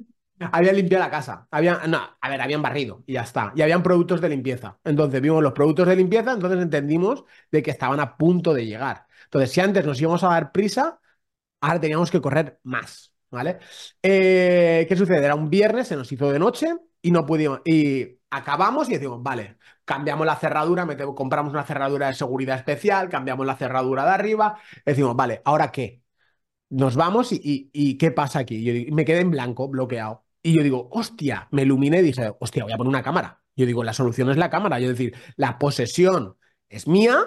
Habían 0.53 0.77
limpiado 0.77 1.05
la 1.05 1.11
casa. 1.11 1.47
Habían, 1.51 1.91
no, 1.91 2.01
a 2.19 2.29
ver, 2.31 2.41
habían 2.41 2.63
barrido 2.63 3.05
y 3.07 3.13
ya 3.15 3.23
está. 3.23 3.53
Y 3.55 3.61
habían 3.61 3.83
productos 3.83 4.23
de 4.23 4.31
limpieza. 4.31 4.79
Entonces 4.85 5.21
vimos 5.21 5.43
los 5.43 5.53
productos 5.53 5.87
de 5.87 5.97
limpieza, 5.97 6.33
entonces 6.33 6.61
entendimos 6.63 7.25
de 7.51 7.63
que 7.63 7.71
estaban 7.71 8.01
a 8.01 8.17
punto 8.17 8.55
de 8.55 8.65
llegar. 8.65 9.07
Entonces, 9.25 9.53
si 9.53 9.61
antes 9.61 9.85
nos 9.85 10.01
íbamos 10.01 10.25
a 10.25 10.29
dar 10.29 10.51
prisa, 10.51 10.99
ahora 11.61 11.81
teníamos 11.81 12.11
que 12.11 12.23
correr 12.23 12.59
más, 12.63 13.13
¿vale? 13.31 13.59
Eh, 14.03 14.87
¿qué 14.89 14.97
sucede? 14.97 15.25
Era 15.25 15.35
un 15.35 15.51
viernes, 15.51 15.89
se 15.89 15.97
nos 15.97 16.11
hizo 16.11 16.31
de 16.33 16.39
noche 16.39 16.75
y 17.03 17.11
no 17.11 17.27
pudimos. 17.27 17.61
Y 17.65 18.19
acabamos 18.31 18.89
y 18.89 18.93
decimos, 18.95 19.23
vale, 19.23 19.57
cambiamos 19.85 20.27
la 20.27 20.37
cerradura, 20.37 20.85
metemos- 20.87 21.15
compramos 21.15 21.53
una 21.53 21.65
cerradura 21.65 22.09
de 22.09 22.15
seguridad 22.15 22.57
especial, 22.57 23.09
cambiamos 23.09 23.47
la 23.47 23.57
cerradura 23.57 24.05
de 24.05 24.11
arriba. 24.11 24.59
Decimos, 24.85 25.17
vale, 25.17 25.43
¿ahora 25.45 25.71
qué? 25.73 26.03
Nos 26.71 26.95
vamos 26.97 27.33
y, 27.33 27.41
y- 27.43 27.71
y 27.73 27.99
¿qué 27.99 28.11
pasa 28.13 28.41
aquí? 28.41 28.63
Yo 28.63 28.73
digo- 28.73 28.95
me 28.95 29.05
quedé 29.05 29.21
en 29.21 29.31
blanco, 29.31 29.69
bloqueado. 29.69 30.25
Y 30.43 30.57
yo 30.57 30.63
digo, 30.63 30.89
hostia, 30.93 31.49
me 31.51 31.63
iluminé 31.63 31.99
y 31.99 32.03
dije, 32.03 32.33
hostia, 32.39 32.65
voy 32.65 32.73
a 32.73 32.77
poner 32.77 32.89
una 32.89 33.03
cámara. 33.03 33.43
Yo 33.57 33.67
digo, 33.67 33.85
la 33.85 33.93
solución 33.93 34.31
es 34.31 34.37
la 34.37 34.49
cámara. 34.51 34.79
Yo 34.79 34.89
decir, 34.89 35.15
la 35.37 35.59
posesión 35.59 36.37
es 36.69 36.87
mía, 36.87 37.19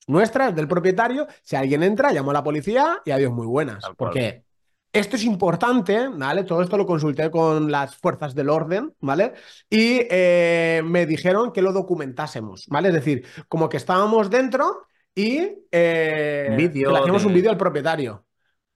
es 0.00 0.08
nuestra, 0.08 0.48
es 0.48 0.56
del 0.56 0.66
propietario. 0.66 1.26
Si 1.42 1.54
alguien 1.54 1.82
entra, 1.82 2.12
llamo 2.12 2.30
a 2.30 2.34
la 2.34 2.42
policía 2.42 3.00
y 3.04 3.10
adiós, 3.12 3.32
muy 3.32 3.46
buenas. 3.46 3.84
Porque 3.96 4.44
esto 4.92 5.16
es 5.16 5.24
importante, 5.24 6.08
¿vale? 6.08 6.44
Todo 6.44 6.62
esto 6.62 6.76
lo 6.76 6.86
consulté 6.86 7.30
con 7.30 7.70
las 7.70 7.96
fuerzas 7.96 8.34
del 8.34 8.48
orden, 8.50 8.94
¿vale? 9.00 9.34
Y 9.70 10.00
eh, 10.10 10.82
me 10.84 11.06
dijeron 11.06 11.52
que 11.52 11.62
lo 11.62 11.72
documentásemos, 11.72 12.66
¿vale? 12.68 12.88
Es 12.88 12.94
decir, 12.94 13.26
como 13.48 13.68
que 13.68 13.76
estábamos 13.76 14.30
dentro 14.30 14.86
y 15.14 15.38
eh, 15.72 16.48
le 16.50 16.98
hacíamos 16.98 17.22
de- 17.22 17.28
un 17.28 17.34
vídeo 17.34 17.50
al 17.50 17.56
propietario. 17.58 18.24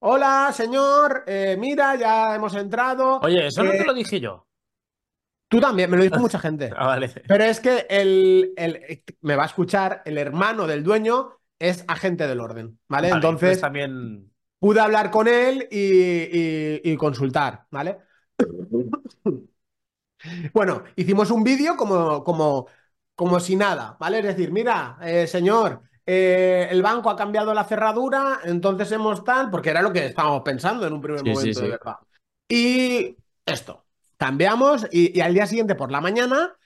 Hola, 0.01 0.51
señor, 0.53 1.25
eh, 1.27 1.57
mira, 1.59 1.95
ya 1.97 2.35
hemos 2.35 2.55
entrado. 2.57 3.21
Oye, 3.23 3.47
eso 3.47 3.63
no 3.63 3.71
Eh, 3.73 3.79
te 3.79 3.85
lo 3.85 3.95
dije 3.95 4.21
yo. 4.21 4.47
Tú 5.49 5.61
también, 5.61 5.91
me 5.91 5.97
lo 5.97 6.03
dijo 6.03 6.17
mucha 6.19 6.39
gente. 6.39 6.71
Ah, 6.77 6.87
vale. 6.87 7.09
Pero 7.27 7.45
es 7.45 7.61
que 7.61 7.87
el, 7.89 8.53
el- 8.57 9.03
me 9.21 9.37
va 9.37 9.45
a 9.45 9.47
escuchar, 9.47 10.03
el 10.05 10.19
hermano 10.19 10.67
del 10.67 10.83
dueño 10.83 11.39
es 11.59 11.85
agente 11.87 12.27
del 12.27 12.41
orden, 12.41 12.79
¿vale? 12.89 13.11
Vale, 13.11 13.15
Entonces 13.27 13.61
también. 13.61 14.32
Pude 14.63 14.81
hablar 14.81 15.11
con 15.13 15.29
él 15.29 15.69
y, 15.71 15.79
y- 15.79 16.83
y 16.93 16.97
consultar, 16.99 17.67
¿vale? 17.73 17.99
Bueno, 20.53 20.85
hicimos 20.97 21.31
un 21.31 21.43
vídeo 21.45 21.77
como, 21.77 22.23
como, 22.25 22.67
como 23.15 23.41
si 23.41 23.57
nada, 23.57 23.97
¿vale? 24.01 24.19
Es 24.21 24.25
decir, 24.25 24.53
mira, 24.53 24.99
eh, 25.03 25.27
señor, 25.27 25.83
eh, 26.07 26.69
el 26.71 26.83
banco 26.83 27.11
ha 27.11 27.17
cambiado 27.17 27.53
la 27.55 27.65
cerradura, 27.65 28.41
entonces 28.45 28.91
hemos 28.93 29.25
tal, 29.25 29.51
porque 29.51 29.71
era 29.71 29.83
lo 29.83 29.93
que 29.93 30.07
estábamos 30.07 30.43
pensando 30.43 30.87
en 30.87 30.93
un 30.93 31.01
primer 31.01 31.23
Sí, 31.23 31.37
sí, 31.37 31.55
momento, 31.55 31.61
de 31.61 31.69
verdad. 31.69 31.97
Y 32.49 33.17
esto, 33.47 33.87
cambiamos 34.17 34.87
y, 34.91 35.17
y 35.17 35.21
al 35.21 35.35
día 35.35 35.47
siguiente 35.47 35.75
por 35.75 35.91
la 35.93 36.01
mañana 36.01 36.57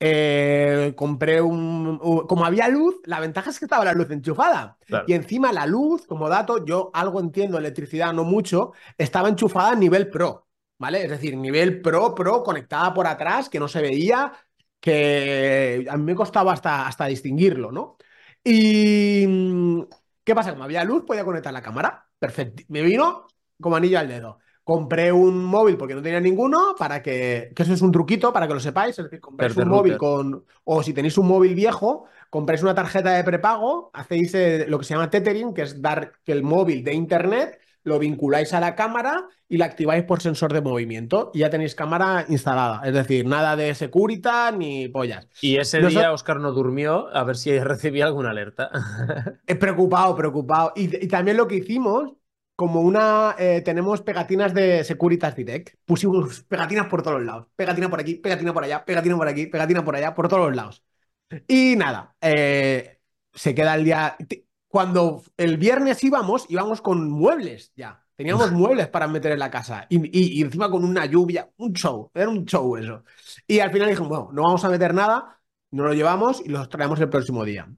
eh, 0.00 0.92
compré 0.96 1.40
un, 1.40 1.98
un- 2.02 2.26
Como 2.26 2.44
había 2.44 2.68
luz, 2.68 2.96
la 3.04 3.20
ventaja 3.20 3.50
es 3.50 3.58
que 3.58 3.64
estaba 3.64 3.84
la 3.84 3.92
luz 3.92 4.10
enchufada. 4.10 4.78
Claro. 4.86 5.04
Y 5.08 5.14
encima 5.14 5.52
la 5.52 5.66
luz, 5.66 6.06
como 6.06 6.28
dato, 6.28 6.64
yo 6.64 6.90
algo 6.94 7.20
entiendo 7.20 7.58
electricidad, 7.58 8.12
no 8.12 8.24
mucho, 8.24 8.72
estaba 8.98 9.28
enchufada 9.28 9.70
a 9.72 9.76
nivel 9.76 10.08
pro, 10.10 10.46
¿vale? 10.78 11.04
Es 11.04 11.10
decir, 11.10 11.36
nivel 11.36 11.80
pro, 11.80 12.14
pro, 12.14 12.42
conectada 12.42 12.92
por 12.92 13.06
atrás, 13.06 13.48
que 13.48 13.60
no 13.60 13.68
se 13.68 13.80
veía, 13.82 14.32
que 14.80 15.86
a 15.88 15.96
mí 15.96 16.04
me 16.04 16.14
costaba 16.14 16.52
hasta, 16.52 16.86
hasta 16.86 17.06
distinguirlo, 17.06 17.72
¿no? 17.72 17.96
Y 18.42 19.24
mm, 19.26 19.82
¿qué 20.24 20.34
pasa? 20.34 20.52
Como 20.52 20.64
había 20.64 20.84
luz, 20.84 21.04
podía 21.06 21.24
conectar 21.24 21.52
la 21.52 21.62
cámara. 21.62 22.06
Perfecto. 22.18 22.62
Me 22.68 22.82
vino 22.82 23.26
como 23.60 23.76
anillo 23.76 23.98
al 23.98 24.08
dedo. 24.08 24.38
Compré 24.64 25.12
un 25.12 25.44
móvil 25.44 25.76
porque 25.76 25.94
no 25.94 26.02
tenía 26.02 26.20
ninguno, 26.20 26.74
para 26.78 27.02
que, 27.02 27.52
que 27.54 27.62
eso 27.62 27.74
es 27.74 27.82
un 27.82 27.92
truquito 27.92 28.32
para 28.32 28.48
que 28.48 28.54
lo 28.54 28.60
sepáis, 28.60 28.98
es 28.98 29.04
decir, 29.04 29.20
compréis 29.20 29.52
Perder 29.52 29.68
un 29.68 29.76
móvil 29.76 29.96
con, 29.98 30.44
o 30.64 30.82
si 30.82 30.94
tenéis 30.94 31.18
un 31.18 31.28
móvil 31.28 31.54
viejo, 31.54 32.06
compráis 32.30 32.62
una 32.62 32.74
tarjeta 32.74 33.12
de 33.12 33.24
prepago, 33.24 33.90
hacéis 33.92 34.34
eh, 34.34 34.64
lo 34.66 34.78
que 34.78 34.84
se 34.86 34.94
llama 34.94 35.10
tethering, 35.10 35.52
que 35.52 35.62
es 35.62 35.82
dar 35.82 36.12
que 36.24 36.32
el 36.32 36.42
móvil 36.42 36.82
de 36.82 36.94
internet 36.94 37.60
lo 37.84 37.98
vinculáis 37.98 38.52
a 38.54 38.60
la 38.60 38.74
cámara 38.74 39.28
y 39.48 39.58
la 39.58 39.66
activáis 39.66 40.04
por 40.04 40.20
sensor 40.20 40.52
de 40.52 40.62
movimiento 40.62 41.30
y 41.34 41.40
ya 41.40 41.50
tenéis 41.50 41.74
cámara 41.74 42.24
instalada. 42.28 42.80
Es 42.84 42.94
decir, 42.94 43.26
nada 43.26 43.56
de 43.56 43.74
Securitas 43.74 44.56
ni 44.56 44.88
pollas. 44.88 45.28
Y 45.42 45.56
ese 45.56 45.80
día 45.80 46.12
Oscar 46.12 46.40
no 46.40 46.52
durmió 46.52 47.14
a 47.14 47.22
ver 47.24 47.36
si 47.36 47.56
recibía 47.60 48.06
alguna 48.06 48.30
alerta. 48.30 48.70
Eh, 49.46 49.54
preocupado, 49.54 50.16
preocupado. 50.16 50.72
Y, 50.74 51.04
y 51.04 51.08
también 51.08 51.36
lo 51.36 51.46
que 51.46 51.56
hicimos, 51.56 52.14
como 52.56 52.80
una. 52.80 53.34
eh, 53.38 53.62
tenemos 53.64 54.02
pegatinas 54.02 54.54
de 54.54 54.84
Securitas 54.84 55.34
Direct. 55.36 55.76
Pusimos 55.84 56.42
pegatinas 56.44 56.86
por 56.88 57.02
todos 57.02 57.22
lados. 57.22 57.46
Pegatina 57.56 57.88
por 57.90 58.00
aquí, 58.00 58.16
pegatina 58.16 58.52
por 58.54 58.64
allá, 58.64 58.84
pegatina 58.84 59.16
por 59.16 59.28
aquí, 59.28 59.46
pegatina 59.46 59.84
por 59.84 59.96
allá, 59.96 60.14
por 60.14 60.28
todos 60.28 60.46
los 60.48 60.56
lados. 60.56 60.82
Y 61.48 61.76
nada, 61.76 62.16
eh, 62.20 63.00
se 63.32 63.54
queda 63.54 63.74
el 63.74 63.84
día. 63.84 64.16
Cuando 64.68 65.22
el 65.36 65.56
viernes 65.56 66.02
íbamos, 66.04 66.46
íbamos 66.48 66.80
con 66.82 67.08
muebles 67.10 67.72
ya. 67.76 68.04
Teníamos 68.16 68.52
muebles 68.52 68.88
para 68.88 69.08
meter 69.08 69.32
en 69.32 69.38
la 69.40 69.50
casa. 69.50 69.86
Y, 69.88 69.98
y- 70.06 70.38
y 70.38 70.42
encima 70.42 70.70
con 70.70 70.84
una 70.84 71.06
lluvia, 71.06 71.50
un 71.56 71.72
show. 71.72 72.10
Era 72.14 72.28
un 72.28 72.44
show 72.44 72.76
eso. 72.76 73.04
Y 73.46 73.60
al 73.60 73.72
final 73.72 73.88
dijimos, 73.88 74.08
bueno, 74.08 74.30
no 74.32 74.42
vamos 74.42 74.64
a 74.64 74.68
meter 74.68 74.94
nada, 74.94 75.40
no 75.72 75.84
lo 75.84 75.94
llevamos 75.94 76.40
y 76.44 76.48
los 76.48 76.68
traemos 76.68 77.00
el 77.00 77.08
próximo 77.08 77.44
día. 77.44 77.68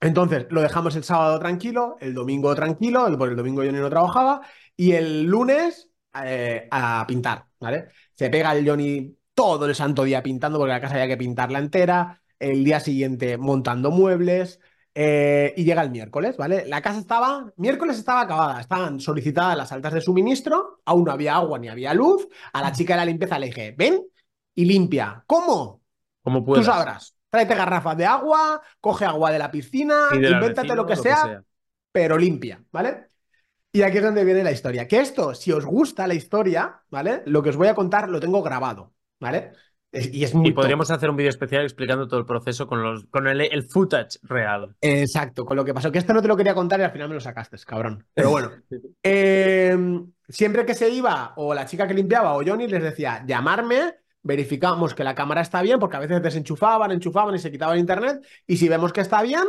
Entonces, 0.00 0.46
lo 0.50 0.62
dejamos 0.62 0.96
el 0.96 1.04
sábado 1.04 1.38
tranquilo, 1.38 1.96
el 2.00 2.14
domingo 2.14 2.54
tranquilo, 2.54 3.06
el- 3.06 3.18
porque 3.18 3.32
el 3.32 3.36
domingo 3.36 3.62
Johnny 3.62 3.78
no 3.78 3.90
trabajaba, 3.90 4.40
y 4.76 4.92
el 4.92 5.24
lunes 5.24 5.88
eh, 6.24 6.66
a 6.70 7.04
pintar, 7.06 7.46
¿vale? 7.60 7.88
Se 8.14 8.30
pega 8.30 8.52
el 8.52 8.68
Johnny 8.68 9.16
todo 9.34 9.66
el 9.66 9.74
santo 9.74 10.02
día 10.04 10.22
pintando, 10.22 10.58
porque 10.58 10.72
la 10.72 10.80
casa 10.80 10.94
había 10.94 11.06
que 11.08 11.16
pintarla 11.16 11.58
entera, 11.58 12.22
el 12.38 12.64
día 12.64 12.80
siguiente 12.80 13.36
montando 13.38 13.90
muebles, 13.90 14.58
eh, 14.94 15.54
y 15.56 15.64
llega 15.64 15.82
el 15.82 15.90
miércoles, 15.90 16.36
¿vale? 16.36 16.66
La 16.66 16.82
casa 16.82 16.98
estaba, 16.98 17.52
miércoles 17.56 17.98
estaba 17.98 18.22
acabada, 18.22 18.60
estaban 18.60 18.98
solicitadas 18.98 19.56
las 19.56 19.70
altas 19.70 19.92
de 19.92 20.00
suministro, 20.00 20.80
aún 20.84 21.04
no 21.04 21.12
había 21.12 21.36
agua 21.36 21.58
ni 21.58 21.68
había 21.68 21.94
luz, 21.94 22.26
a 22.52 22.60
la 22.62 22.72
chica 22.72 22.94
de 22.94 22.98
la 22.98 23.04
limpieza 23.04 23.38
le 23.38 23.46
dije, 23.46 23.74
ven 23.78 24.02
y 24.54 24.64
limpia. 24.64 25.22
¿Cómo? 25.26 25.80
Como 26.22 26.40
Tú 26.40 26.46
puedas. 26.46 26.66
sabrás. 26.66 27.14
Tráete 27.30 27.54
garrafas 27.54 27.96
de 27.96 28.06
agua, 28.06 28.60
coge 28.80 29.04
agua 29.04 29.30
de 29.30 29.38
la 29.38 29.50
piscina, 29.50 30.08
Y 30.12 30.18
del 30.18 30.32
invéntate 30.34 30.62
vecino, 30.62 30.82
lo 30.82 30.86
que 30.86 30.96
sea, 30.96 31.44
pero 31.92 32.18
limpia, 32.18 32.62
¿vale? 32.72 33.06
Y 33.72 33.82
aquí 33.82 33.98
es 33.98 34.02
donde 34.02 34.24
viene 34.24 34.42
la 34.42 34.50
historia. 34.50 34.88
Que 34.88 35.00
esto, 35.00 35.34
si 35.34 35.52
os 35.52 35.64
gusta 35.64 36.06
la 36.06 36.14
historia, 36.14 36.82
¿vale? 36.90 37.22
Lo 37.26 37.42
que 37.42 37.50
os 37.50 37.56
voy 37.56 37.68
a 37.68 37.74
contar 37.74 38.08
lo 38.08 38.18
tengo 38.18 38.42
grabado, 38.42 38.94
¿vale? 39.20 39.52
Es- 39.92 40.12
y 40.12 40.24
es 40.24 40.34
muy 40.34 40.48
Y 40.48 40.52
top. 40.52 40.56
podríamos 40.56 40.90
hacer 40.90 41.10
un 41.10 41.16
vídeo 41.16 41.30
especial 41.30 41.62
explicando 41.62 42.06
todo 42.08 42.20
el 42.20 42.26
proceso 42.26 42.66
con, 42.66 42.82
los, 42.82 43.06
con 43.06 43.26
el, 43.26 43.40
el 43.40 43.62
footage 43.64 44.18
real. 44.22 44.74
Exacto, 44.80 45.44
con 45.44 45.56
lo 45.56 45.64
que 45.64 45.74
pasó. 45.74 45.90
Que 45.90 45.98
esto 45.98 46.12
no 46.12 46.22
te 46.22 46.28
lo 46.28 46.36
quería 46.36 46.54
contar 46.54 46.80
y 46.80 46.84
al 46.84 46.92
final 46.92 47.08
me 47.08 47.14
lo 47.14 47.20
sacaste, 47.20 47.56
cabrón. 47.66 48.06
Pero 48.14 48.30
bueno. 48.30 48.50
Eh, 49.02 49.76
siempre 50.28 50.64
que 50.66 50.74
se 50.74 50.90
iba, 50.90 51.32
o 51.36 51.54
la 51.54 51.66
chica 51.66 51.86
que 51.88 51.94
limpiaba, 51.94 52.34
o 52.36 52.42
Johnny, 52.44 52.68
les 52.68 52.82
decía, 52.82 53.24
llamarme, 53.26 53.94
verificamos 54.22 54.94
que 54.94 55.04
la 55.04 55.14
cámara 55.14 55.40
está 55.40 55.62
bien, 55.62 55.78
porque 55.78 55.96
a 55.96 56.00
veces 56.00 56.22
desenchufaban, 56.22 56.92
enchufaban 56.92 57.34
y 57.34 57.38
se 57.38 57.50
quitaban 57.50 57.78
internet, 57.78 58.24
y 58.46 58.56
si 58.56 58.68
vemos 58.68 58.92
que 58.92 59.00
está 59.00 59.22
bien, 59.22 59.44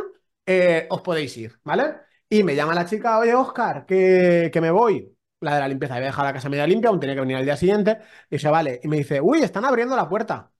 eh, 0.46 0.86
os 0.90 1.02
podéis 1.02 1.36
ir, 1.36 1.58
¿vale? 1.64 1.94
Y 2.28 2.42
me 2.42 2.54
llama 2.54 2.74
la 2.74 2.86
chica, 2.86 3.18
oye, 3.18 3.34
Oscar, 3.34 3.84
que, 3.86 4.50
que 4.52 4.60
me 4.60 4.70
voy. 4.70 5.08
La 5.40 5.54
de 5.54 5.60
la 5.60 5.68
limpieza, 5.68 5.96
había 5.96 6.06
dejado 6.06 6.28
la 6.28 6.32
casa 6.34 6.48
media 6.48 6.66
limpia, 6.66 6.90
aún 6.90 7.00
tenía 7.00 7.14
que 7.16 7.20
venir 7.20 7.36
al 7.36 7.44
día 7.44 7.56
siguiente, 7.56 7.98
y 8.30 8.36
dice, 8.36 8.48
vale, 8.48 8.80
y 8.82 8.88
me 8.88 8.96
dice, 8.98 9.20
uy, 9.20 9.42
están 9.42 9.64
abriendo 9.64 9.96
la 9.96 10.08
puerta. 10.08 10.50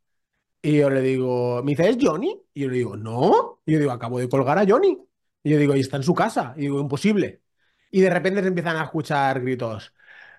Y 0.60 0.78
yo 0.78 0.90
le 0.90 1.00
digo, 1.00 1.62
me 1.62 1.72
dice, 1.72 1.88
¿es 1.88 1.96
Johnny? 2.00 2.40
Y 2.54 2.62
yo 2.62 2.68
le 2.68 2.76
digo, 2.76 2.96
no. 2.96 3.60
Y 3.66 3.72
yo 3.72 3.78
digo, 3.80 3.90
acabo 3.92 4.18
de 4.18 4.28
colgar 4.28 4.58
a 4.58 4.64
Johnny. 4.66 4.96
Y 5.42 5.50
yo 5.50 5.58
digo, 5.58 5.74
y 5.74 5.80
está 5.80 5.96
en 5.96 6.04
su 6.04 6.14
casa. 6.14 6.54
Y 6.56 6.62
digo, 6.62 6.80
imposible. 6.80 7.42
Y 7.90 8.00
de 8.00 8.10
repente 8.10 8.42
se 8.42 8.48
empiezan 8.48 8.76
a 8.76 8.84
escuchar 8.84 9.40
gritos. 9.40 9.92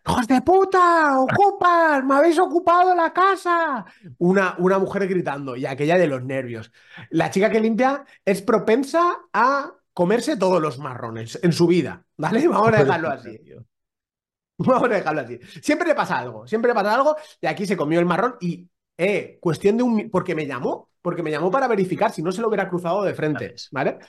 ¡Hijos 0.06 0.28
de 0.28 0.42
puta! 0.42 1.20
¡Ocupas! 1.20 2.04
¡Me 2.04 2.16
habéis 2.16 2.38
ocupado 2.38 2.94
la 2.94 3.14
casa! 3.14 3.86
Una, 4.18 4.56
una 4.58 4.78
mujer 4.80 5.08
gritando 5.08 5.56
y 5.56 5.66
aquella 5.66 5.98
de 5.98 6.08
los 6.08 6.24
nervios. 6.24 6.72
La 7.10 7.30
chica 7.30 7.50
que 7.50 7.62
limpia 7.62 8.06
es 8.26 8.42
propensa 8.42 9.22
a 9.32 9.74
comerse 9.94 10.36
todos 10.36 10.62
los 10.62 10.78
marrones 10.80 11.40
en 11.42 11.54
su 11.54 11.68
vida, 11.68 12.06
¿vale? 12.18 12.48
Vamos 12.48 12.74
a 12.74 12.84
dejarlo 12.84 13.10
así. 13.10 13.40
Vamos 14.58 14.90
a 14.90 14.94
dejarlo 14.94 15.22
así. 15.22 15.40
Siempre 15.62 15.88
le 15.88 15.96
pasa 15.96 16.20
algo, 16.20 16.48
siempre 16.48 16.70
le 16.70 16.76
pasa 16.76 16.94
algo. 16.94 17.16
Y 17.40 17.48
aquí 17.48 17.66
se 17.66 17.78
comió 17.78 18.00
el 18.00 18.06
marrón 18.06 18.36
y, 18.42 18.68
eh, 18.98 19.38
cuestión 19.42 19.78
de 19.78 19.84
un. 19.84 20.10
Porque 20.10 20.36
me 20.36 20.46
llamó, 20.46 20.90
porque 21.02 21.24
me 21.24 21.32
llamó 21.32 21.50
para 21.50 21.68
verificar 21.68 22.12
si 22.12 22.22
no 22.22 22.32
se 22.32 22.42
lo 22.42 22.50
hubiera 22.50 22.70
cruzado 22.70 23.04
de 23.04 23.14
frente, 23.14 23.56
¿vale? 23.72 24.00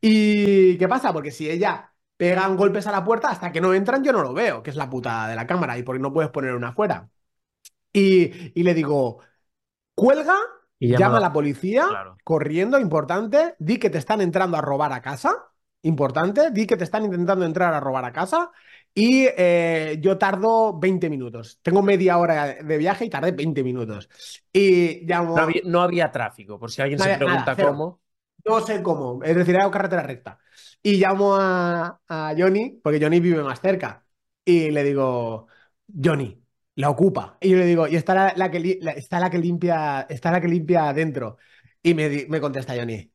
¿Y 0.00 0.76
qué 0.76 0.88
pasa? 0.88 1.12
Porque 1.12 1.30
si 1.30 1.48
ella 1.48 1.92
pegan 2.16 2.56
golpes 2.56 2.86
a 2.86 2.92
la 2.92 3.04
puerta, 3.04 3.28
hasta 3.28 3.52
que 3.52 3.60
no 3.60 3.74
entran, 3.74 4.02
yo 4.02 4.12
no 4.12 4.22
lo 4.22 4.32
veo, 4.32 4.62
que 4.62 4.70
es 4.70 4.76
la 4.76 4.88
puta 4.88 5.28
de 5.28 5.36
la 5.36 5.46
cámara 5.46 5.76
y 5.78 5.82
porque 5.82 6.00
no 6.00 6.12
puedes 6.12 6.30
poner 6.30 6.54
una 6.54 6.68
afuera. 6.68 7.08
Y, 7.92 8.52
y 8.58 8.62
le 8.62 8.74
digo, 8.74 9.20
cuelga, 9.94 10.36
llama, 10.78 11.18
a 11.18 11.20
la 11.20 11.32
policía, 11.32 11.86
corriendo, 12.24 12.78
importante, 12.78 13.54
di 13.58 13.78
que 13.78 13.90
te 13.90 13.98
están 13.98 14.20
entrando 14.20 14.56
a 14.56 14.60
robar 14.60 14.92
a 14.92 15.02
casa, 15.02 15.34
importante, 15.82 16.50
di 16.50 16.66
que 16.66 16.76
te 16.76 16.84
están 16.84 17.04
intentando 17.04 17.44
entrar 17.44 17.72
a 17.74 17.80
robar 17.80 18.04
a 18.04 18.12
casa 18.12 18.50
y 18.94 19.26
eh, 19.36 19.98
yo 20.00 20.18
tardo 20.18 20.78
20 20.78 21.10
minutos. 21.10 21.58
Tengo 21.62 21.82
media 21.82 22.18
hora 22.18 22.54
de 22.54 22.78
viaje 22.78 23.04
y 23.04 23.10
tardé 23.10 23.32
20 23.32 23.62
minutos. 23.62 24.08
Y 24.52 25.06
llamo... 25.06 25.36
no, 25.64 25.82
había, 25.82 26.10
tráfico, 26.10 26.58
por 26.58 26.70
si 26.70 26.82
alguien 26.82 26.98
se 26.98 27.16
pregunta 27.16 27.56
cómo. 27.56 28.00
No 28.44 28.60
sé 28.60 28.82
cómo, 28.82 29.22
es 29.24 29.34
decir, 29.34 29.56
hago 29.58 29.70
carretera 29.70 30.02
recta. 30.02 30.38
Y 30.86 30.98
llamo 30.98 31.34
a, 31.36 32.00
Johnny, 32.38 32.78
porque 32.80 33.00
Johnny 33.02 33.18
vive 33.18 33.42
más 33.42 33.60
cerca. 33.60 34.06
Y 34.44 34.70
le 34.70 34.84
digo, 34.84 35.48
Johnny, 35.88 36.40
la 36.76 36.90
ocupa. 36.90 37.38
Y 37.40 37.50
yo 37.50 37.56
le 37.58 37.66
digo, 37.66 37.88
y 37.88 37.96
está 37.96 38.14
la, 38.36 38.50
que, 38.52 38.78
está 38.96 39.18
la 39.18 39.28
que 39.28 39.38
limpia, 39.38 40.02
está 40.08 40.30
la 40.30 40.40
que 40.40 40.46
limpia 40.46 40.88
adentro. 40.88 41.38
Y 41.82 41.94
me, 41.94 42.26
me 42.28 42.40
contesta 42.40 42.76
Johnny, 42.76 43.10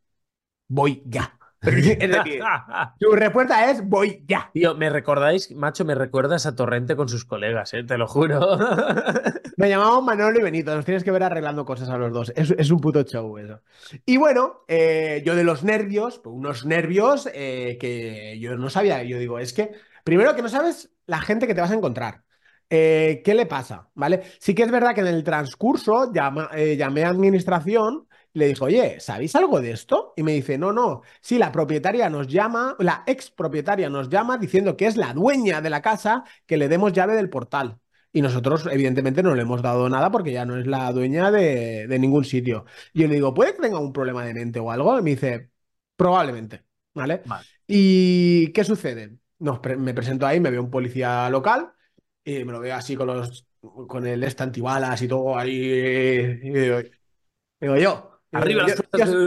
voy 0.68 1.04
ya. 1.06 1.40
Tu 3.00 3.12
respuesta 3.12 3.70
es 3.70 3.88
voy 3.88 4.24
ya. 4.28 4.50
Tío, 4.52 4.74
me 4.74 4.90
recordáis, 4.90 5.52
macho, 5.52 5.86
me 5.86 5.94
recuerdas 5.94 6.48
a 6.48 6.56
Torrente 6.56 6.96
con 6.96 7.08
sus 7.08 7.24
colegas, 7.24 7.74
¿eh? 7.76 7.84
te 7.84 8.00
lo 8.00 8.08
juro. 8.08 8.58
me 9.58 9.70
llamamos 9.70 10.04
Manolo 10.04 10.40
y 10.40 10.44
Benito, 10.44 10.76
nos 10.76 10.86
tienes 10.86 11.04
que 11.04 11.12
ver 11.12 11.22
arreglando 11.22 11.64
cosas 11.64 11.90
a 11.90 11.98
los 11.98 12.12
dos. 12.12 12.34
Es, 12.36 12.72
un 12.72 12.80
puto 12.80 13.04
show 13.04 13.38
eso. 13.38 13.62
Y 14.08 14.18
bueno, 14.18 14.64
eh, 14.68 15.22
yo 15.24 15.36
de 15.36 15.44
los 15.44 15.64
nervios, 15.64 16.18
pues 16.18 16.36
unos 16.36 16.66
nervios 16.66 17.30
eh, 17.32 17.78
que 17.80 18.40
yo 18.40 18.58
no 18.58 18.72
sabía. 18.72 19.04
Yo 19.04 19.20
digo, 19.20 19.38
es 19.38 19.54
que, 19.54 19.72
primero 20.04 20.36
que 20.36 20.42
no 20.42 20.50
sabes 20.50 20.92
la 21.06 21.22
gente 21.22 21.46
que 21.46 21.54
te 21.54 21.62
vas 21.62 21.72
a 21.72 21.76
encontrar. 21.76 22.24
¿Qué 22.70 23.34
le 23.36 23.46
pasa? 23.46 23.90
¿Vale? 23.96 24.22
Sí 24.40 24.56
que 24.56 24.64
es 24.64 24.72
verdad 24.72 24.96
que 24.96 25.02
en 25.02 25.08
el 25.08 25.26
transcurso 25.26 26.12
llamé 26.14 27.04
a 27.04 27.10
administración 27.10 28.08
le 28.34 28.48
dijo, 28.48 28.66
oye, 28.66 29.00
¿sabéis 29.00 29.36
algo 29.36 29.62
de 29.62 29.72
esto? 29.72 30.14
Y 30.16 30.24
me 30.24 30.34
dice, 30.34 30.58
no, 30.58 30.72
no, 30.72 31.02
sí, 31.22 31.38
la 31.38 31.52
propietaria 31.52 32.10
nos 32.10 32.28
llama, 32.28 32.76
la 32.80 33.04
ex 33.08 33.32
propietaria 33.32 33.90
nos 33.90 34.10
llama 34.10 34.38
diciendo 34.38 34.78
que 34.78 34.88
es 34.88 34.98
la 34.98 35.14
dueña 35.14 35.62
de 35.62 35.70
la 35.70 35.82
casa 35.82 36.24
que 36.46 36.58
le 36.58 36.70
demos 36.70 36.94
llave 36.94 37.16
del 37.16 37.30
portal. 37.30 37.80
Y 38.14 38.22
nosotros, 38.22 38.68
evidentemente, 38.70 39.24
no 39.24 39.36
le 39.36 39.44
hemos 39.44 39.62
dado 39.62 39.88
nada 39.90 40.12
porque 40.12 40.34
ya 40.34 40.46
no 40.46 40.58
es 40.58 40.68
la 40.68 40.92
dueña 40.92 41.32
de, 41.32 41.88
ningún 42.00 42.26
sitio. 42.26 42.66
Y 42.94 43.02
yo 43.02 43.08
le 43.08 43.16
digo, 43.16 43.34
¿puede 43.34 43.54
que 43.56 43.62
tenga 43.62 43.80
un 43.80 43.94
problema 43.94 44.26
de 44.26 44.34
mente 44.34 44.60
o 44.60 44.70
algo? 44.72 45.00
Y 45.00 45.02
me 45.02 45.12
dice, 45.12 45.50
probablemente, 45.96 46.66
¿vale? 46.94 47.22
¿Y 47.68 48.52
qué 48.54 48.64
sucede? 48.64 49.18
me 49.78 49.94
presento 49.94 50.28
ahí, 50.28 50.40
me 50.40 50.52
veo 50.52 50.62
un 50.62 50.70
policía 50.70 51.30
local 51.30 51.74
y 52.24 52.44
me 52.44 52.52
lo 52.52 52.60
veo 52.60 52.76
así 52.76 52.96
con 52.96 53.08
los 53.08 53.48
con 53.62 54.06
el 54.08 54.24
estantibalas 54.24 55.02
y 55.02 55.08
todo 55.08 55.38
ahí. 55.38 55.56
Y 56.44 56.50
digo 56.50 57.78
yo, 57.78 58.11
Arriba 58.32 58.66
yo, 58.68 58.76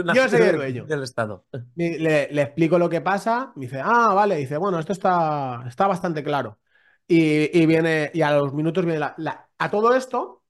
las 0.03 0.31
soy 0.31 0.41
el 0.41 0.55
dueño. 0.55 0.85
del 0.85 1.03
Estado. 1.03 1.45
Le, 1.75 2.41
explico 2.41 2.79
lo 2.79 2.89
que 2.89 3.01
pasa, 3.01 3.53
me 3.55 3.65
dice, 3.65 3.79
ah, 3.83 4.13
vale, 4.13 4.35
dice, 4.37 4.57
bueno, 4.57 4.79
esto 4.79 4.93
está, 4.93 5.63
está 5.67 5.87
bastante 5.87 6.23
claro. 6.23 6.59
Y, 7.07 7.65
viene, 7.67 8.09
y 8.13 8.21
a 8.23 8.31
los 8.31 8.53
minutos 8.53 8.83
viene 8.83 8.99
la, 8.99 9.49
A 9.59 9.69
todo 9.69 9.95
esto, 9.95 10.43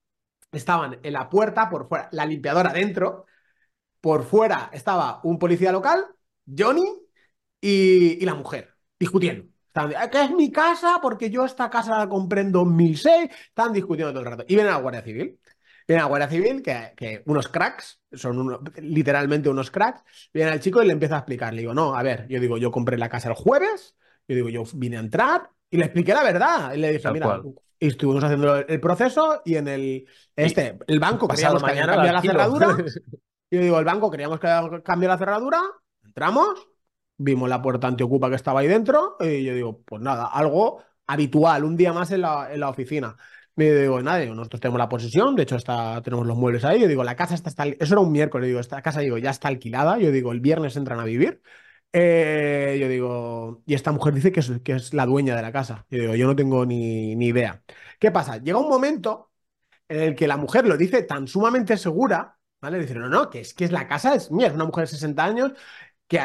estaban 0.51 0.99
en 1.03 1.13
la 1.13 1.29
puerta, 1.29 1.69
por 1.69 1.89
fuera, 1.89 2.07
la 2.13 2.25
limpiadora 2.25 2.71
dentro, 2.71 3.25
por 3.99 4.23
fuera 4.23 4.69
estaba 4.71 5.19
un 5.23 5.37
policía 5.37 5.73
local, 5.73 6.05
Johnny, 6.45 6.85
y, 7.59 8.23
la 8.25 8.35
mujer, 8.35 8.75
discutiendo. 8.99 9.47
Están, 9.67 10.09
que 10.09 10.23
es 10.23 10.31
mi 10.31 10.51
casa 10.51 10.99
porque 11.01 11.29
yo 11.29 11.43
esta 11.43 11.69
casa 11.69 11.97
la 11.97 12.07
compré 12.07 12.41
en 12.41 12.51
2006. 12.51 13.29
Están 13.49 13.73
discutiendo 13.73 14.13
todo 14.13 14.21
el 14.23 14.29
rato. 14.29 14.45
Y 14.47 14.55
viene 14.55 14.69
la 14.69 14.77
Guardia 14.77 15.01
Civil. 15.01 15.39
Viene 15.87 16.01
la 16.01 16.07
Guardia 16.07 16.29
Civil, 16.29 16.63
que, 16.63 17.23
unos 17.25 17.47
cracks, 17.47 18.01
son 18.11 18.59
literalmente 18.77 19.49
unos 19.49 19.69
cracks, 19.69 20.03
viene 20.33 20.51
al 20.51 20.59
chico 20.59 20.81
y 20.81 20.87
le 20.87 20.93
empieza 20.93 21.15
a 21.15 21.19
explicar. 21.19 21.53
Le 21.53 21.61
digo, 21.61 21.73
no, 21.73 21.95
a 21.95 22.01
ver, 22.01 22.27
yo 22.27 22.39
digo, 22.39 22.57
yo 22.57 22.71
compré 22.71 22.97
la 22.97 23.09
casa 23.09 23.29
el 23.29 23.35
jueves, 23.35 23.95
yo 24.27 24.35
digo, 24.35 24.49
yo 24.49 24.63
vine 24.73 24.97
a 24.97 25.01
entrar 25.01 25.49
y 25.69 25.77
le 25.77 25.85
expliqué 25.85 26.13
la 26.13 26.23
verdad. 26.23 26.73
Y 26.73 26.77
le 26.77 26.93
dije, 26.93 27.11
mira, 27.11 27.41
y 27.79 27.87
estuvimos 27.87 28.23
haciendo 28.23 28.55
el 28.55 28.79
proceso 28.79 29.41
y 29.45 29.55
en 29.55 29.67
el, 29.67 30.07
este, 30.35 30.79
el 30.87 30.99
banco 30.99 31.27
queríamos 31.27 31.61
mañana 31.61 31.93
cambiar 31.93 32.13
la 32.15 32.21
cerradura. 32.21 32.77
y 33.49 33.55
yo 33.55 33.61
digo, 33.61 33.79
el 33.79 33.85
banco 33.85 34.09
queríamos 34.09 34.39
que 34.39 34.47
cambie 34.83 35.07
la 35.07 35.17
cerradura, 35.17 35.61
entramos, 36.03 36.67
vimos 37.17 37.49
la 37.49 37.61
puerta 37.61 37.87
antiocupa 37.87 38.29
que 38.29 38.35
estaba 38.35 38.61
ahí 38.61 38.67
dentro 38.67 39.17
y 39.19 39.43
yo 39.43 39.53
digo, 39.53 39.81
pues 39.83 40.01
nada, 40.01 40.27
algo 40.27 40.83
habitual, 41.07 41.63
un 41.63 41.77
día 41.77 41.93
más 41.93 42.11
en 42.11 42.21
la, 42.21 42.51
en 42.51 42.59
la 42.59 42.69
oficina. 42.69 43.15
Me 43.57 43.71
digo, 43.71 44.01
nada, 44.01 44.25
nosotros 44.25 44.59
tenemos 44.59 44.79
la 44.79 44.89
posesión, 44.89 45.33
de 45.35 45.43
hecho 45.43 45.55
está, 45.55 46.01
tenemos 46.01 46.27
los 46.27 46.35
muebles 46.37 46.65
ahí. 46.65 46.81
Yo 46.81 46.87
digo, 46.89 47.05
la 47.05 47.15
casa 47.15 47.35
está, 47.35 47.49
está 47.49 47.65
eso 47.65 47.93
era 47.93 48.01
un 48.01 48.11
miércoles, 48.11 48.47
digo, 48.47 48.59
esta 48.59 48.81
casa 48.81 48.99
digo, 48.99 49.17
ya 49.17 49.29
está 49.29 49.47
alquilada. 49.47 49.97
Yo 49.97 50.11
digo, 50.11 50.33
el 50.33 50.41
viernes 50.41 50.75
entran 50.75 50.99
a 50.99 51.05
vivir. 51.05 51.41
Eh, 51.93 52.77
yo 52.81 52.89
digo, 52.89 53.63
y 53.65 53.73
esta 53.73 53.93
mujer 53.93 54.13
dice 54.13 54.31
que 54.33 54.41
es, 54.41 54.51
que 54.63 54.73
es 54.73 54.93
la 54.93 55.05
dueña 55.05 55.35
de 55.37 55.41
la 55.41 55.53
casa. 55.53 55.85
Yo 55.89 56.01
digo, 56.01 56.15
yo 56.15 56.27
no 56.27 56.35
tengo 56.35 56.65
ni, 56.65 57.15
ni 57.15 57.27
idea. 57.27 57.63
¿Qué 57.99 58.11
pasa? 58.11 58.37
Llega 58.37 58.57
un 58.59 58.67
momento 58.67 59.31
en 59.89 60.01
el 60.01 60.15
que 60.15 60.27
la 60.27 60.37
mujer 60.37 60.67
lo 60.67 60.77
dice 60.77 61.03
tan 61.03 61.27
sumamente 61.27 61.77
segura, 61.77 62.37
¿vale? 62.61 62.79
Dice, 62.79 62.95
no, 62.95 63.09
no, 63.09 63.29
que 63.29 63.41
es 63.41 63.53
que 63.53 63.65
es 63.65 63.71
la 63.71 63.87
casa, 63.87 64.15
es 64.15 64.31
mía, 64.31 64.47
es 64.47 64.53
una 64.53 64.65
mujer 64.65 64.85
de 64.85 64.91
60 64.91 65.25
años, 65.25 65.53
que, 66.07 66.19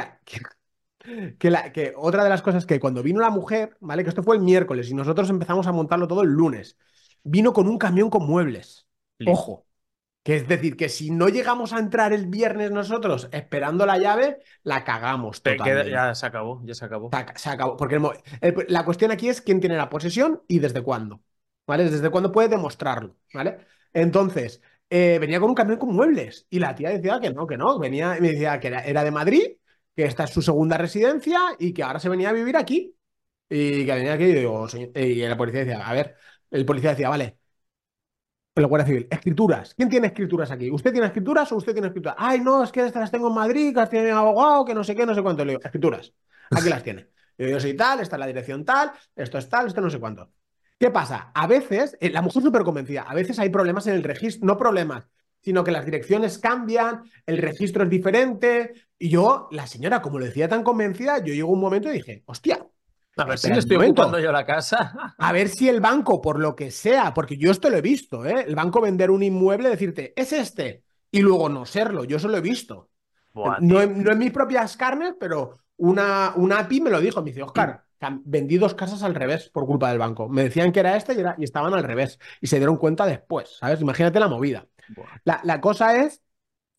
que, 1.39 1.51
la, 1.51 1.73
que 1.73 1.93
otra 1.97 2.25
de 2.25 2.31
las 2.31 2.43
cosas 2.43 2.67
que 2.67 2.81
cuando 2.81 3.03
vino 3.03 3.21
la 3.21 3.31
mujer, 3.31 3.77
¿vale? 3.81 4.03
Que 4.03 4.11
esto 4.11 4.23
fue 4.23 4.37
el 4.37 4.43
miércoles 4.43 4.91
y 4.91 4.95
nosotros 4.95 5.31
empezamos 5.31 5.67
a 5.67 5.73
montarlo 5.73 6.07
todo 6.09 6.23
el 6.23 6.29
lunes 6.31 6.77
vino 7.23 7.53
con 7.53 7.69
un 7.69 7.79
camión 7.79 8.11
con 8.11 8.27
muebles. 8.27 8.87
Ojo. 9.27 9.67
Que 10.23 10.37
es 10.37 10.47
decir, 10.47 10.77
que 10.77 10.91
si 10.91 11.11
no 11.11 11.29
llegamos 11.29 11.73
a 11.73 11.79
entrar 11.79 12.13
el 12.13 12.27
viernes 12.27 12.71
nosotros 12.71 13.29
esperando 13.33 13.87
la 13.87 13.97
llave, 13.97 14.39
la 14.63 14.85
cagamos. 14.85 15.43
Totalmente. 15.43 15.91
ya 15.91 16.15
se 16.15 16.27
acabó, 16.27 16.61
ya 16.65 16.75
se 16.75 16.85
acabó. 16.85 17.11
Se, 17.37 17.49
acabó. 17.49 17.77
Porque 17.77 17.99
la 18.69 18.85
cuestión 18.85 19.11
aquí 19.11 19.31
es 19.31 19.41
quién 19.41 19.61
tiene 19.61 19.77
la 19.77 19.89
posesión 19.89 20.43
y 20.47 20.59
desde 20.59 20.83
cuándo. 20.83 21.23
¿Vale? 21.67 21.89
Desde 21.89 22.11
cuándo 22.11 22.33
puede 22.33 22.49
demostrarlo. 22.49 23.17
¿Vale? 23.33 23.59
Entonces, 23.95 24.61
eh, 24.91 25.19
venía 25.21 25.41
con 25.41 25.51
un 25.51 25.55
camión 25.55 25.79
con 25.79 25.95
muebles. 25.95 26.47
Y 26.51 26.59
la 26.59 26.75
tía 26.75 26.91
decía 26.91 27.19
que 27.21 27.31
no, 27.31 27.47
que 27.47 27.57
no. 27.57 27.79
Venía, 27.79 28.19
me 28.21 28.33
decía 28.33 28.61
que 28.61 28.69
era, 28.69 29.05
de 29.05 29.11
Madrid, 29.11 29.57
que 29.97 30.05
esta 30.05 30.25
es 30.25 30.31
su 30.31 30.43
segunda 30.43 30.77
residencia 30.77 31.41
y 31.59 31.73
que 31.73 31.83
ahora 31.83 31.99
se 32.01 32.09
venía 32.11 32.29
a 32.29 32.33
vivir 32.33 32.57
aquí. 32.57 32.95
Y 33.49 33.87
que 33.87 33.95
venía 33.95 34.13
aquí 34.15 34.25
y 34.25 34.35
digo, 34.35 34.67
y 34.95 35.15
la 35.27 35.37
policía 35.37 35.61
decía, 35.61 35.89
a 35.89 35.93
ver, 35.93 36.17
el 36.51 36.65
policía 36.65 36.91
decía, 36.91 37.09
vale, 37.09 37.39
la 38.61 38.67
Guardia 38.67 38.87
Civil, 38.87 39.09
escrituras. 39.11 39.75
¿Quién 39.75 39.89
tiene 39.89 40.09
escrituras 40.09 40.51
aquí? 40.51 40.71
¿Usted 40.71 40.93
tiene 40.93 41.07
escrituras 41.07 41.51
o 41.53 41.57
usted 41.57 41.73
tiene 41.73 41.89
escrituras? 41.89 42.17
Ay, 42.19 42.41
no, 42.41 42.63
es 42.63 42.71
que 42.71 42.85
estas 42.85 43.01
las 43.01 43.11
tengo 43.11 43.29
en 43.29 43.35
Madrid, 43.35 43.73
que 43.73 43.81
las 43.81 43.91
tiene 43.91 44.11
abogado, 44.11 44.65
que 44.65 44.75
no 44.75 44.85
sé 44.85 44.95
qué, 44.95 45.07
no 45.07 45.15
sé 45.15 45.23
cuánto. 45.23 45.45
Le 45.45 45.53
digo, 45.53 45.63
escrituras. 45.65 46.13
Aquí 46.51 46.69
las 46.69 46.83
tiene. 46.83 47.09
Yo, 47.39 47.59
soy 47.59 47.75
tal, 47.75 48.01
esta 48.01 48.17
es 48.17 48.21
la 48.21 48.27
dirección 48.27 48.65
tal, 48.65 48.93
esto 49.17 49.39
es 49.39 49.49
tal, 49.49 49.67
esto 49.67 49.81
no 49.81 49.89
sé 49.89 49.99
cuánto. 49.99 50.31
¿Qué 50.79 50.91
pasa? 50.91 51.31
A 51.35 51.47
veces, 51.47 51.97
eh, 52.01 52.11
la 52.11 52.21
mujer 52.21 52.43
súper 52.43 52.65
convencida, 52.65 53.03
a 53.03 53.15
veces 53.15 53.39
hay 53.39 53.49
problemas 53.49 53.87
en 53.87 53.95
el 53.95 54.03
registro, 54.03 54.47
no 54.47 54.59
problemas, 54.59 55.07
sino 55.41 55.65
que 55.65 55.71
las 55.71 55.87
direcciones 55.87 56.39
cambian, 56.39 57.03
el 57.25 57.39
registro 57.39 57.85
es 57.85 57.91
diferente. 57.91 58.75
Y 58.99 59.09
yo, 59.09 59.49
la 59.53 59.67
señora, 59.67 60.03
como 60.03 60.19
lo 60.19 60.27
decía 60.27 60.49
tan 60.49 60.63
convencida, 60.63 61.19
yo 61.19 61.33
llego 61.33 61.51
un 61.51 61.61
momento 61.61 61.89
y 61.89 61.93
dije, 61.93 62.23
hostia, 62.27 62.67
a 63.17 63.25
ver 63.25 63.39
si 63.39 63.51
estoy 63.51 63.77
ocupando 63.77 64.19
yo 64.19 64.33
la 64.33 64.45
casa. 64.45 65.15
A 65.19 65.33
ver 65.33 65.49
si 65.49 65.69
el 65.69 65.81
banco, 65.81 66.21
por 66.21 66.39
lo 66.39 66.55
que 66.55 66.71
sea, 66.71 67.13
porque 67.13 67.37
yo 67.37 67.51
esto 67.51 67.69
lo 67.71 67.77
he 67.77 67.83
visto, 67.83 68.25
¿eh? 68.25 68.45
El 68.47 68.55
banco 68.55 68.81
vender 68.81 69.11
un 69.11 69.23
inmueble, 69.23 69.69
decirte, 69.69 70.13
es 70.17 70.33
este, 70.33 70.85
y 71.11 71.21
luego 71.21 71.49
no 71.49 71.67
serlo, 71.67 72.05
yo 72.05 72.17
eso 72.17 72.29
lo 72.29 72.39
he 72.39 72.41
visto. 72.41 72.91
no, 73.35 73.81
en, 73.81 74.19
mis 74.19 74.31
propias 74.31 74.77
carnes, 74.77 75.15
pero 75.19 75.59
una, 75.77 76.33
una 76.37 76.61
API 76.61 76.81
me 76.81 76.91
lo 76.91 77.01
dijo, 77.01 77.21
me 77.23 77.31
dice, 77.31 77.43
Oscar, 77.43 77.85
vendí 78.25 78.59
dos 78.59 78.75
casas 78.75 79.03
al 79.03 79.15
revés 79.15 79.51
por 79.51 79.67
culpa 79.67 79.91
del 79.91 79.99
banco. 79.99 80.29
Me 80.29 80.45
decían 80.45 80.73
que 80.73 80.81
era 80.81 80.97
este 80.97 81.15
y, 81.15 81.21
era, 81.21 81.35
y 81.39 81.45
estaban 81.45 81.75
al 81.75 81.85
revés. 81.85 82.19
Y 82.41 82.47
se 82.47 82.57
dieron 82.57 82.77
cuenta 82.77 83.07
después, 83.07 83.57
¿sabes? 83.59 83.81
Imagínate 83.81 84.21
la 84.21 84.29
movida. 84.29 84.67
La, 85.25 85.41
la 85.45 85.61
cosa 85.61 85.97
es, 86.05 86.23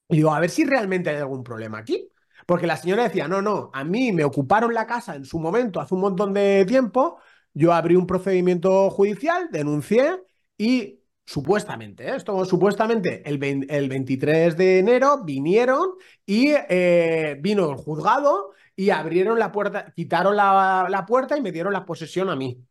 digo, 0.09 0.33
a 0.33 0.39
ver 0.39 0.49
si 0.49 0.65
realmente 0.65 1.09
hay 1.09 1.17
algún 1.17 1.43
problema 1.43 1.77
aquí. 1.79 2.09
Porque 2.51 2.67
la 2.67 2.75
señora 2.75 3.03
decía, 3.03 3.29
no, 3.29 3.41
no, 3.41 3.69
a 3.71 3.85
mí 3.85 4.11
me 4.11 4.25
ocuparon 4.25 4.73
la 4.73 4.85
casa 4.85 5.15
en 5.15 5.23
su 5.23 5.39
momento, 5.39 5.79
hace 5.79 5.95
un 5.95 6.01
montón 6.01 6.33
de 6.33 6.65
tiempo, 6.65 7.17
yo 7.53 7.71
abrí 7.71 7.95
un 7.95 8.05
procedimiento 8.05 8.89
judicial, 8.89 9.47
denuncié 9.49 10.21
y 10.57 10.99
supuestamente, 11.25 12.09
¿eh? 12.09 12.17
esto 12.17 12.43
supuestamente 12.43 13.23
el, 13.25 13.41
el, 13.69 13.87
23 13.87 14.57
de 14.57 14.79
enero 14.79 15.23
vinieron 15.23 15.91
y 16.25 16.49
eh, 16.67 17.37
vino 17.39 17.71
el 17.71 17.77
juzgado 17.77 18.51
y 18.75 18.89
abrieron 18.89 19.39
la 19.39 19.53
puerta, 19.53 19.93
quitaron 19.95 20.35
la, 20.35 20.87
la, 20.89 21.05
puerta 21.05 21.37
y 21.37 21.41
me 21.41 21.53
dieron 21.53 21.71
la 21.71 21.85
posesión 21.85 22.29
a 22.29 22.35
mí. 22.35 22.61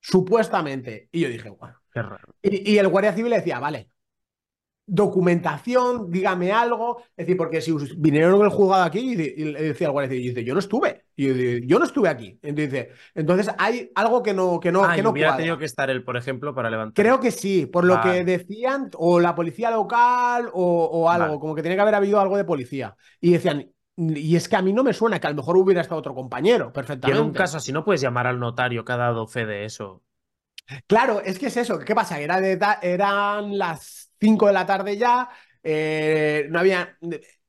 supuestamente. 0.00 1.08
Y 1.10 1.22
yo 1.22 1.28
dije, 1.28 1.50
bueno. 1.50 1.74
Qué 1.92 2.02
raro. 2.02 2.36
Y, 2.40 2.70
y 2.70 2.78
el 2.78 2.86
guardia 2.86 3.14
civil 3.14 3.30
le 3.30 3.38
decía, 3.38 3.58
vale, 3.58 3.90
documentación, 4.88 6.10
dígame 6.10 6.50
algo. 6.50 6.98
Es 7.16 7.26
decir, 7.26 7.36
porque 7.36 7.60
si 7.60 7.72
vinieron 7.96 8.40
el 8.42 8.48
juzgado 8.48 8.82
aquí 8.82 8.98
y, 9.12 9.16
le 9.16 9.62
decía 9.62 9.88
civil, 9.90 10.12
y 10.12 10.28
dice, 10.30 10.44
yo 10.44 10.54
no 10.54 10.60
estuve. 10.60 11.04
Y 11.14 11.26
yo, 11.28 11.34
digo, 11.34 11.66
yo 11.66 11.78
no 11.78 11.84
estuve 11.84 12.08
aquí. 12.08 12.38
Entonces, 12.42 12.88
entonces 13.14 13.54
hay 13.58 13.90
algo 13.94 14.22
que 14.22 14.34
no, 14.34 14.58
que 14.58 14.72
no, 14.72 14.84
ah, 14.84 14.94
que 14.94 15.02
no 15.02 15.10
hubiera 15.10 15.30
cuadra. 15.30 15.38
tenido 15.38 15.58
que 15.58 15.64
estar 15.66 15.90
él, 15.90 16.02
por 16.02 16.16
ejemplo, 16.16 16.54
para 16.54 16.70
levantar. 16.70 16.94
Creo 17.04 17.20
que 17.20 17.30
sí, 17.30 17.66
por 17.66 17.84
lo 17.84 17.94
Vale. 17.96 18.12
que 18.12 18.24
decían, 18.24 18.90
o 18.96 19.20
la 19.20 19.34
policía 19.34 19.70
local 19.70 20.48
o, 20.52 20.84
o 20.84 21.10
algo, 21.10 21.26
Vale. 21.26 21.40
como 21.40 21.54
que 21.54 21.62
tiene 21.62 21.76
que 21.76 21.82
haber 21.82 21.94
habido 21.94 22.18
algo 22.20 22.36
de 22.36 22.44
policía. 22.44 22.96
Y 23.20 23.32
decían, 23.32 23.70
y 23.96 24.36
es 24.36 24.48
que 24.48 24.56
a 24.56 24.62
mí 24.62 24.72
no 24.72 24.84
me 24.84 24.92
suena 24.92 25.18
que 25.18 25.26
a 25.26 25.30
lo 25.30 25.36
mejor 25.36 25.56
hubiera 25.56 25.80
estado 25.80 25.98
otro 25.98 26.14
compañero, 26.14 26.66
Y 26.66 26.68
en 26.68 26.72
perfectamente. 26.72 27.20
un 27.20 27.32
caso 27.32 27.56
así 27.56 27.72
no 27.72 27.84
puedes 27.84 28.00
llamar 28.00 28.26
al 28.28 28.38
notario 28.38 28.84
que 28.84 28.92
ha 28.92 28.96
dado 28.96 29.26
fe 29.26 29.44
de 29.44 29.64
eso. 29.64 30.02
Claro, 30.86 31.22
es 31.24 31.38
que 31.38 31.46
es 31.46 31.56
eso. 31.56 31.78
¿Qué 31.78 31.94
pasa? 31.94 32.20
Era 32.20 32.40
de 32.42 32.56
ta- 32.58 32.78
eran 32.82 33.56
las 33.56 33.97
5 34.20 34.46
de 34.46 34.52
la 34.52 34.66
tarde 34.66 34.96
ya. 34.96 35.28
eh, 35.62 36.46
no 36.50 36.58
había. 36.60 36.96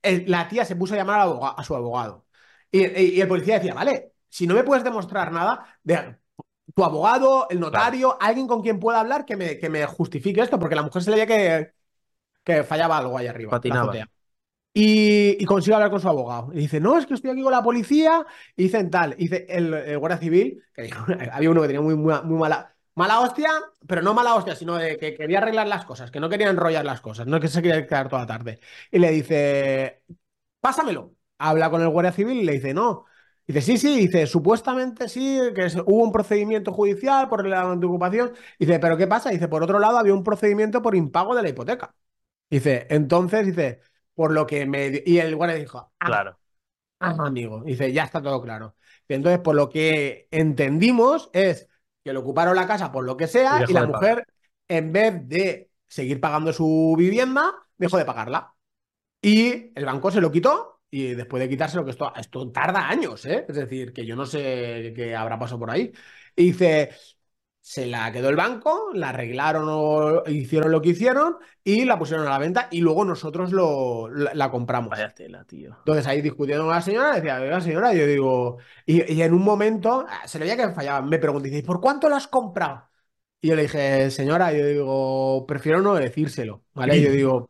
eh, 0.04 0.24
La 0.28 0.48
tía 0.48 0.66
se 0.66 0.76
puso 0.76 0.94
a 0.94 0.98
llamar 0.98 1.22
a 1.58 1.64
su 1.64 1.76
abogado. 1.76 2.26
Y, 2.72 3.20
el 3.20 3.28
policía 3.28 3.56
decía: 3.56 3.74
Vale, 3.74 4.14
si 4.30 4.48
no 4.48 4.56
me 4.56 4.64
puedes 4.64 4.84
demostrar 4.84 5.32
nada, 5.32 5.66
de, 5.84 6.18
tu 6.76 6.84
abogado, 6.84 7.48
el 7.50 7.60
notario, 7.60 8.18
alguien 8.22 8.48
con 8.48 8.62
quien 8.62 8.80
pueda 8.80 9.00
hablar 9.00 9.26
que 9.26 9.36
me, 9.36 9.58
que 9.58 9.70
me 9.70 9.86
justifique 9.86 10.42
esto, 10.42 10.60
porque 10.60 10.76
la 10.76 10.84
mujer 10.84 11.02
se 11.04 11.12
le 11.12 11.18
veía 11.18 11.28
que, 11.28 11.74
que 12.44 12.64
fallaba 12.64 12.98
algo 12.98 13.18
ahí 13.18 13.28
arriba. 13.28 13.52
Patinaba. 13.52 13.94
Y, 14.74 15.42
y 15.42 15.46
consigue 15.46 15.74
hablar 15.76 15.90
con 15.90 16.00
su 16.00 16.08
abogado. 16.08 16.54
Y 16.54 16.58
dice, 16.60 16.80
no, 16.80 16.98
es 16.98 17.06
que 17.06 17.16
estoy 17.16 17.32
aquí 17.32 17.42
con 17.42 17.52
la 17.52 17.64
policía. 17.64 18.26
Y 18.56 18.64
dicen 18.64 18.90
tal. 18.90 19.14
Y 19.18 19.24
dice 19.28 19.46
el, 19.50 19.74
el 19.74 19.98
guardia 19.98 20.20
civil, 20.20 20.64
que 20.74 20.90
había 21.32 21.50
uno 21.50 21.62
que 21.62 21.68
tenía 21.68 21.82
muy, 21.82 21.96
muy, 21.96 22.14
muy 22.24 22.40
mala, 22.40 22.76
mala 23.00 23.20
hostia, 23.22 23.50
pero 23.88 24.02
no 24.02 24.14
mala 24.14 24.36
hostia, 24.36 24.56
sino 24.56 24.76
de 24.78 24.98
que 24.98 25.14
quería 25.16 25.40
arreglar 25.40 25.68
las 25.68 25.86
cosas, 25.86 26.12
que 26.12 26.20
no 26.20 26.30
quería 26.30 26.50
enrollar 26.50 26.86
las 26.86 27.02
cosas, 27.02 27.28
no 27.28 27.40
que 27.40 27.48
se 27.48 27.62
quería 27.62 27.86
quedar 27.88 28.10
toda 28.10 28.22
la 28.24 28.28
tarde. 28.28 28.60
Y 28.92 29.00
le 29.00 29.12
dice, 29.12 30.04
pásamelo. 30.60 31.16
Habla 31.38 31.70
con 31.70 31.82
el 31.82 31.90
guardia 31.90 32.12
civil 32.12 32.38
y 32.40 32.44
le 32.46 32.54
dice, 32.54 32.74
no. 32.74 33.06
Dice, 33.48 33.62
sí, 33.62 33.78
sí, 33.78 33.98
dice, 33.98 34.28
supuestamente 34.28 35.10
sí, 35.10 35.40
que 35.56 35.66
es- 35.66 35.76
hubo 35.78 36.04
un 36.04 36.12
procedimiento 36.12 36.72
judicial 36.74 37.30
por 37.30 37.46
la 37.48 37.72
ocupación. 37.74 38.34
Dice, 38.60 38.80
pero 38.80 38.98
¿qué 38.98 39.08
pasa? 39.08 39.30
Dice, 39.32 39.48
por 39.48 39.64
otro 39.64 39.80
lado, 39.80 39.98
había 39.98 40.14
un 40.14 40.24
procedimiento 40.24 40.82
por 40.82 40.96
impago 40.96 41.36
de 41.36 41.44
la 41.44 41.50
hipoteca. 41.50 41.96
Dice, 42.50 42.88
entonces, 42.92 43.46
dice, 43.48 43.82
por 44.16 44.32
lo 44.34 44.48
que 44.48 44.66
me... 44.68 45.04
Y 45.06 45.20
el 45.20 45.36
guardia 45.36 45.58
dijo, 45.58 45.94
ah, 46.00 46.08
Claro. 46.08 46.40
ah, 47.00 47.16
amigo. 47.20 47.64
Dice, 47.64 47.94
ya 47.94 48.06
está 48.06 48.22
todo 48.22 48.42
claro. 48.42 48.76
Entonces, 49.10 49.40
por 49.42 49.56
lo 49.56 49.70
que 49.70 50.28
entendimos 50.32 51.30
es 51.34 51.69
que 52.10 52.14
le 52.14 52.20
ocuparon 52.20 52.56
la 52.56 52.66
casa 52.66 52.92
por 52.92 53.06
lo 53.06 53.16
que 53.16 53.28
sea 53.28 53.64
y 53.68 53.72
la 53.72 53.86
mujer, 53.86 54.26
en 54.68 54.92
vez 54.92 55.28
de 55.28 55.70
seguir 55.88 56.20
pagando 56.20 56.52
su 56.52 56.96
vivienda, 56.98 57.54
dejó 57.78 57.98
de 57.98 58.06
pagarla. 58.06 58.54
Y 59.22 59.72
el 59.78 59.86
banco 59.86 60.10
se 60.10 60.20
lo 60.20 60.32
quitó 60.32 60.82
y 60.90 61.14
después 61.14 61.40
de 61.40 61.50
quitárselo, 61.50 61.86
que 61.86 61.92
esto, 61.92 62.12
esto 62.16 62.52
tarda 62.52 62.90
años, 62.90 63.24
¿eh? 63.28 63.46
Es 63.48 63.56
decir, 63.56 63.94
que 63.94 64.08
yo 64.08 64.16
no 64.16 64.26
sé 64.26 64.92
qué 64.96 65.16
habrá 65.16 65.38
pasado 65.38 65.60
por 65.60 65.70
ahí. 65.70 65.92
Y 66.36 66.46
dice, 66.46 66.90
se 67.62 67.86
la 67.86 68.12
quedó 68.12 68.30
el 68.30 68.36
banco, 68.36 68.90
la 68.94 69.10
arreglaron 69.10 69.66
o 69.68 70.24
hicieron 70.28 70.72
lo 70.72 70.82
que 70.82 70.90
hicieron 70.90 71.38
y 71.64 71.86
la 71.86 72.00
pusieron 72.00 72.26
a 72.26 72.30
la 72.30 72.40
venta 72.40 72.68
y 72.72 72.82
luego 72.82 73.06
nosotros 73.06 73.52
lo, 73.52 74.10
la, 74.10 74.34
la 74.34 74.50
compramos. 74.50 74.90
Vaya 74.90 75.14
tela, 75.14 75.44
tío. 75.46 75.76
Entonces 75.80 76.08
ahí 76.08 76.22
discutiendo 76.22 76.66
con 76.66 76.74
la 76.74 76.82
señora, 76.82 77.16
decía, 77.16 77.40
oiga 77.40 77.62
señora, 77.62 77.94
yo 77.94 78.08
digo, 78.08 78.58
y, 78.86 79.14
y 79.14 79.22
en 79.22 79.34
un 79.34 79.44
momento 79.44 80.06
ah, 80.08 80.28
se 80.28 80.40
le 80.40 80.46
veía 80.46 80.58
que 80.58 80.74
fallaba, 80.74 81.02
me 81.02 81.20
preguntó, 81.20 81.46
dice, 81.46 81.60
¿y 81.60 81.62
por 81.62 81.80
cuánto 81.82 82.10
lo 82.10 82.16
has 82.16 82.28
comprado? 82.28 82.90
Y 83.42 83.50
yo 83.50 83.56
le 83.56 83.64
dije, 83.64 84.12
señora, 84.12 84.52
yo 84.52 84.66
digo, 84.66 85.46
prefiero 85.48 85.82
no 85.82 85.96
decírselo, 85.96 86.64
¿vale? 86.74 86.98
Y 86.98 87.04
yo 87.04 87.12
digo, 87.12 87.50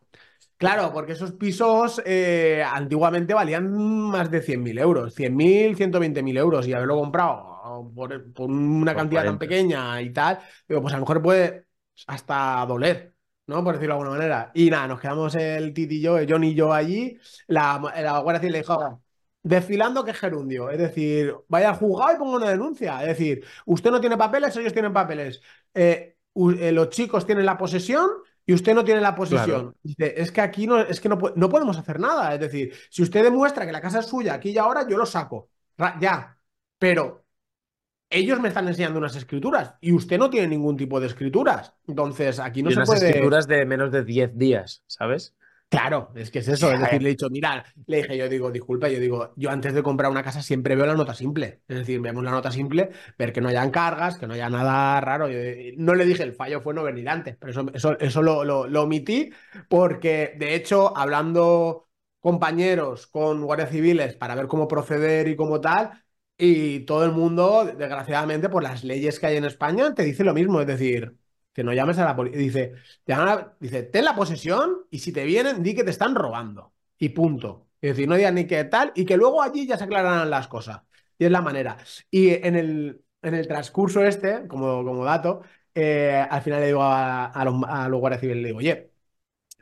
claro, 0.58 0.92
porque 0.94 1.14
esos 1.14 1.32
pisos 1.34 2.02
eh, 2.06 2.64
antiguamente 2.66 3.34
valían 3.34 3.72
más 3.74 4.30
de 4.32 4.42
100.000 4.42 4.78
euros, 4.80 5.16
100.000, 5.16 5.76
120.000 5.76 6.38
euros, 6.38 6.68
y 6.68 6.74
haberlo 6.74 6.96
comprado 6.98 7.59
por, 7.94 8.34
por 8.34 8.50
una 8.50 8.94
Por 8.94 9.02
cantidad 9.02 9.24
tan 9.26 9.38
40. 9.38 9.40
pequeña 9.40 10.02
y 10.02 10.12
tal, 10.12 10.40
digo, 10.68 10.82
pues 10.82 10.94
a 10.94 10.98
lo 10.98 11.02
mejor 11.04 11.22
puede 11.22 11.66
hasta 12.08 12.66
doler. 12.68 13.14
¿no? 13.48 13.64
Por 13.64 13.74
decirlo 13.76 13.96
de 13.96 14.02
alguna 14.02 14.18
manera. 14.18 14.52
Y 14.54 14.70
nada, 14.70 14.88
nos 14.88 15.00
quedamos 15.00 15.34
el 15.36 15.74
Titi 15.74 15.96
y 15.98 16.02
yo, 16.02 16.18
el 16.18 16.32
John 16.32 16.44
y 16.44 16.54
yo 16.54 16.72
allí. 16.72 17.18
La, 17.48 17.82
la 18.02 18.20
Guardia 18.20 18.40
Civil 18.42 18.54
le 18.54 18.60
dijo, 18.60 19.04
desfilando 19.42 20.04
que 20.04 20.12
es 20.12 20.18
gerundio. 20.20 20.70
Es 20.70 20.78
decir, 20.78 21.34
vaya 21.48 21.70
al 21.70 21.76
juzgado 21.76 22.14
y 22.16 22.18
ponga 22.20 22.38
una 22.38 22.50
denuncia. 22.50 23.02
Es 23.02 23.08
decir, 23.10 23.44
usted 23.66 23.92
no 23.92 24.00
tiene 24.00 24.18
papeles, 24.18 24.56
ellos 24.56 24.74
tienen 24.74 24.94
papeles. 24.94 25.42
Eh, 25.74 26.16
eh, 26.60 26.72
los 26.72 26.90
chicos 26.90 27.26
tienen 27.26 27.46
la 27.46 27.58
posesión 27.58 28.10
y 28.46 28.54
usted 28.54 28.74
no 28.74 28.84
tiene 28.84 29.02
la 29.02 29.16
posesión. 29.16 29.62
Claro. 29.62 29.76
Dice, 29.84 30.14
es 30.22 30.32
que 30.32 30.42
aquí 30.42 30.68
no, 30.68 30.80
es 30.82 31.00
que 31.02 31.10
no, 31.10 31.18
no 31.36 31.50
podemos 31.50 31.78
hacer 31.78 32.00
nada. 32.00 32.34
Es 32.34 32.40
decir, 32.40 32.74
si 32.90 33.02
usted 33.04 33.24
demuestra 33.24 33.66
que 33.66 33.72
la 33.72 33.82
casa 33.82 34.00
es 34.00 34.06
suya 34.08 34.34
aquí 34.36 34.52
y 34.52 34.58
ahora, 34.58 34.88
yo 34.88 34.98
lo 34.98 35.06
saco. 35.06 35.50
Ya. 36.00 36.38
Pero 36.78 37.26
ellos 38.10 38.40
me 38.40 38.48
están 38.50 38.68
enseñando 38.68 39.00
unas 39.00 39.16
escrituras 39.16 39.76
y 39.82 39.92
usted 39.94 40.18
no 40.18 40.30
tiene 40.30 40.48
ningún 40.48 40.78
tipo 40.78 41.00
de 41.00 41.08
escrituras. 41.08 41.74
Entonces, 41.88 42.40
aquí 42.40 42.64
no 42.64 42.70
y 42.70 42.74
se 42.74 42.82
unas 42.82 42.84
puede. 42.84 42.94
escrituras 42.94 43.48
de 43.48 43.66
menos 43.66 43.92
de 43.92 44.04
10 44.06 44.38
días, 44.38 44.84
¿sabes? 44.88 45.36
Claro, 45.70 46.12
es 46.16 46.32
que 46.32 46.40
es 46.40 46.48
eso. 46.48 46.74
Es 46.74 46.80
decir, 46.80 47.00
le 47.04 47.10
he 47.10 47.12
dicho, 47.12 47.30
mira, 47.30 47.64
le 47.86 47.98
dije, 47.98 48.18
yo 48.18 48.28
digo, 48.28 48.50
disculpa, 48.52 48.90
yo 48.90 49.00
digo, 49.00 49.34
yo 49.36 49.52
antes 49.52 49.72
de 49.76 49.84
comprar 49.84 50.10
una 50.10 50.24
casa 50.24 50.42
siempre 50.42 50.76
veo 50.76 50.88
la 50.88 50.96
nota 50.96 51.14
simple. 51.14 51.62
Es 51.68 51.78
decir, 51.78 52.02
vemos 52.02 52.24
la 52.24 52.32
nota 52.32 52.52
simple, 52.52 52.90
ver 53.20 53.32
que 53.32 53.40
no 53.40 53.50
hayan 53.50 53.70
cargas, 53.70 54.18
que 54.18 54.26
no 54.26 54.34
haya 54.34 54.50
nada 54.50 55.00
raro. 55.00 55.28
Yo, 55.30 55.38
no 55.78 55.94
le 55.94 56.06
dije, 56.06 56.24
el 56.24 56.34
fallo 56.34 56.62
fue 56.62 56.74
no 56.74 56.82
venir 56.84 57.08
antes, 57.08 57.36
pero 57.38 57.52
eso, 57.52 57.66
eso, 57.72 58.00
eso 58.00 58.22
lo, 58.24 58.44
lo- 58.44 58.68
lo 58.68 58.82
omití 58.84 59.32
porque, 59.68 60.34
de 60.40 60.56
hecho, 60.56 60.98
hablando 60.98 61.88
compañeros 62.20 63.06
con 63.06 63.44
guardias 63.44 63.70
civiles 63.70 64.16
para 64.16 64.34
ver 64.36 64.48
cómo 64.48 64.68
proceder 64.68 65.28
y 65.28 65.36
cómo 65.36 65.62
tal, 65.62 66.04
y 66.40 66.82
todo 66.82 67.06
el 67.06 67.12
mundo, 67.12 67.66
desgraciadamente, 67.66 68.50
por 68.50 68.64
las 68.64 68.84
leyes 68.86 69.20
que 69.20 69.28
hay 69.28 69.38
en 69.38 69.46
España, 69.46 69.94
te 69.94 70.04
dice 70.04 70.24
lo 70.24 70.34
mismo. 70.34 70.62
Es 70.62 70.68
decir, 70.68 71.16
que 71.54 71.64
no 71.64 71.74
llames 71.74 71.98
a 72.00 72.06
la 72.06 72.16
policía. 72.16 72.40
Dice, 72.40 72.74
te 73.04 73.14
van 73.16 73.28
a- 73.28 73.56
dice, 73.60 73.84
ten 73.84 74.06
la 74.06 74.16
posesión 74.16 74.86
y 74.90 75.00
si 75.00 75.12
te 75.12 75.26
vienen, 75.26 75.64
di 75.64 75.76
que 75.76 75.84
te 75.84 75.92
están 75.92 76.16
robando. 76.16 76.74
Y 76.98 77.10
punto. 77.10 77.68
Es 77.82 77.92
decir, 77.92 78.08
no 78.10 78.16
digas 78.16 78.34
ni 78.34 78.46
qué 78.48 78.64
tal 78.66 78.92
y 78.96 79.06
que 79.06 79.18
luego 79.18 79.42
allí 79.42 79.68
ya 79.68 79.78
se 79.78 79.84
aclararán 79.86 80.30
las 80.30 80.48
cosas. 80.48 80.82
Y 81.18 81.26
es 81.26 81.32
la 81.32 81.42
manera. 81.42 81.78
Y 82.12 82.30
en 82.32 82.56
el, 82.56 83.04
en 83.22 83.34
el 83.36 83.48
transcurso 83.48 84.04
este, 84.06 84.48
como, 84.48 84.84
como 84.86 85.04
dato, 85.06 85.42
eh, 85.76 86.26
al 86.30 86.42
final 86.42 86.62
le 86.62 86.68
digo 86.68 86.84
a, 86.84 87.26
a 87.26 87.46
los, 87.46 87.56
a 87.68 87.88
guardias 87.90 88.22
civiles, 88.22 88.42
le 88.44 88.48
digo, 88.50 88.60
oye, 88.60 88.92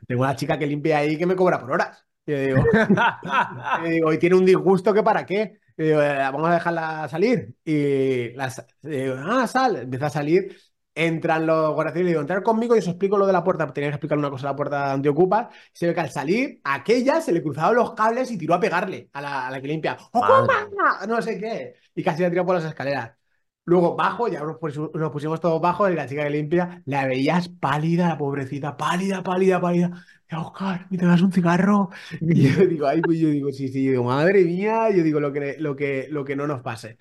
tengo 0.06 0.22
una 0.22 0.36
chica 0.36 0.58
que 0.58 0.66
limpia 0.66 0.98
ahí 0.98 1.18
que 1.18 1.26
me 1.26 1.36
cobra 1.36 1.60
por 1.60 1.72
horas. 1.72 2.06
Y 2.26 2.32
yo 2.32 2.38
digo, 2.40 2.70
y 3.72 3.90
digo, 3.90 4.12
y 4.12 4.18
tiene 4.18 4.36
un 4.36 4.44
disgusto 4.46 4.92
que 4.94 5.02
para 5.02 5.26
qué. 5.26 5.60
Y 5.78 5.84
digo, 5.84 6.02
"Eh, 6.02 6.16
vamos 6.18 6.48
a 6.50 6.54
dejarla 6.54 7.08
salir. 7.08 7.54
Y 7.64 8.30
las, 8.34 8.66
digo, 8.82 9.14
ah, 9.18 9.46
sal. 9.46 9.76
Empieza 9.76 10.06
a 10.06 10.10
salir. 10.10 10.56
Entran 10.94 11.46
los 11.46 11.72
guardias 11.74 11.94
civiles 11.94 12.10
y 12.10 12.12
digo, 12.14 12.20
entrar 12.22 12.42
conmigo 12.42 12.74
y 12.74 12.80
os 12.80 12.88
explico 12.88 13.16
lo 13.16 13.26
de 13.26 13.32
la 13.32 13.44
puerta. 13.44 13.72
Tenía 13.72 13.90
que 13.90 13.94
explicar 13.94 14.18
una 14.18 14.30
cosa 14.30 14.48
a 14.48 14.52
la 14.52 14.56
puerta 14.56 14.90
donde 14.90 15.08
ocupas. 15.08 15.54
Se 15.72 15.86
ve 15.86 15.94
que 15.94 16.00
al 16.00 16.10
salir, 16.10 16.60
aquella 16.64 17.20
se 17.20 17.32
le 17.32 17.42
cruzaron 17.42 17.76
los 17.76 17.94
cables 17.94 18.30
y 18.32 18.38
tiró 18.38 18.54
a 18.54 18.60
pegarle 18.60 19.08
a 19.12 19.22
la, 19.22 19.46
a 19.46 19.50
la 19.52 19.60
que 19.60 19.68
limpia. 19.68 19.96
¡Ocupa! 20.12 20.68
No 21.08 21.22
sé 21.22 21.38
qué. 21.38 21.74
Y 21.94 22.02
casi 22.02 22.22
la 22.22 22.30
tiró 22.30 22.44
por 22.44 22.56
las 22.56 22.64
escaleras. 22.64 23.17
Luego 23.68 23.94
bajo, 23.96 24.28
ya 24.28 24.40
nos 24.40 24.56
pusimos, 24.56 25.40
todos 25.40 25.60
bajos 25.60 25.90
y 25.90 25.94
la 25.94 26.08
chica 26.08 26.22
que 26.24 26.30
limpia, 26.30 26.82
la 26.86 27.06
veías 27.06 27.50
pálida, 27.50 28.08
la 28.08 28.16
pobrecita, 28.16 28.78
pálida, 28.78 29.22
pálida, 29.22 29.60
pálida. 29.60 30.06
Ya, 30.30 30.40
Oscar, 30.40 30.86
¿me 30.88 30.96
te 30.96 31.04
das 31.04 31.20
un 31.20 31.32
cigarro? 31.32 31.90
Y 32.18 32.48
yo 32.48 32.64
digo, 32.66 32.86
ay, 32.86 33.02
pues 33.02 33.18
yo 33.18 33.28
digo, 33.28 33.52
sí, 33.52 33.68
sí, 33.68 33.84
yo 33.84 33.90
digo, 33.90 34.04
madre 34.04 34.42
mía, 34.44 34.88
yo 34.90 35.02
digo 35.02 35.20
lo 35.20 35.34
que, 35.34 35.56
lo 35.58 35.76
que, 35.76 36.06
lo 36.10 36.24
que 36.24 36.34
no 36.34 36.46
nos 36.46 36.62
pase. 36.62 36.96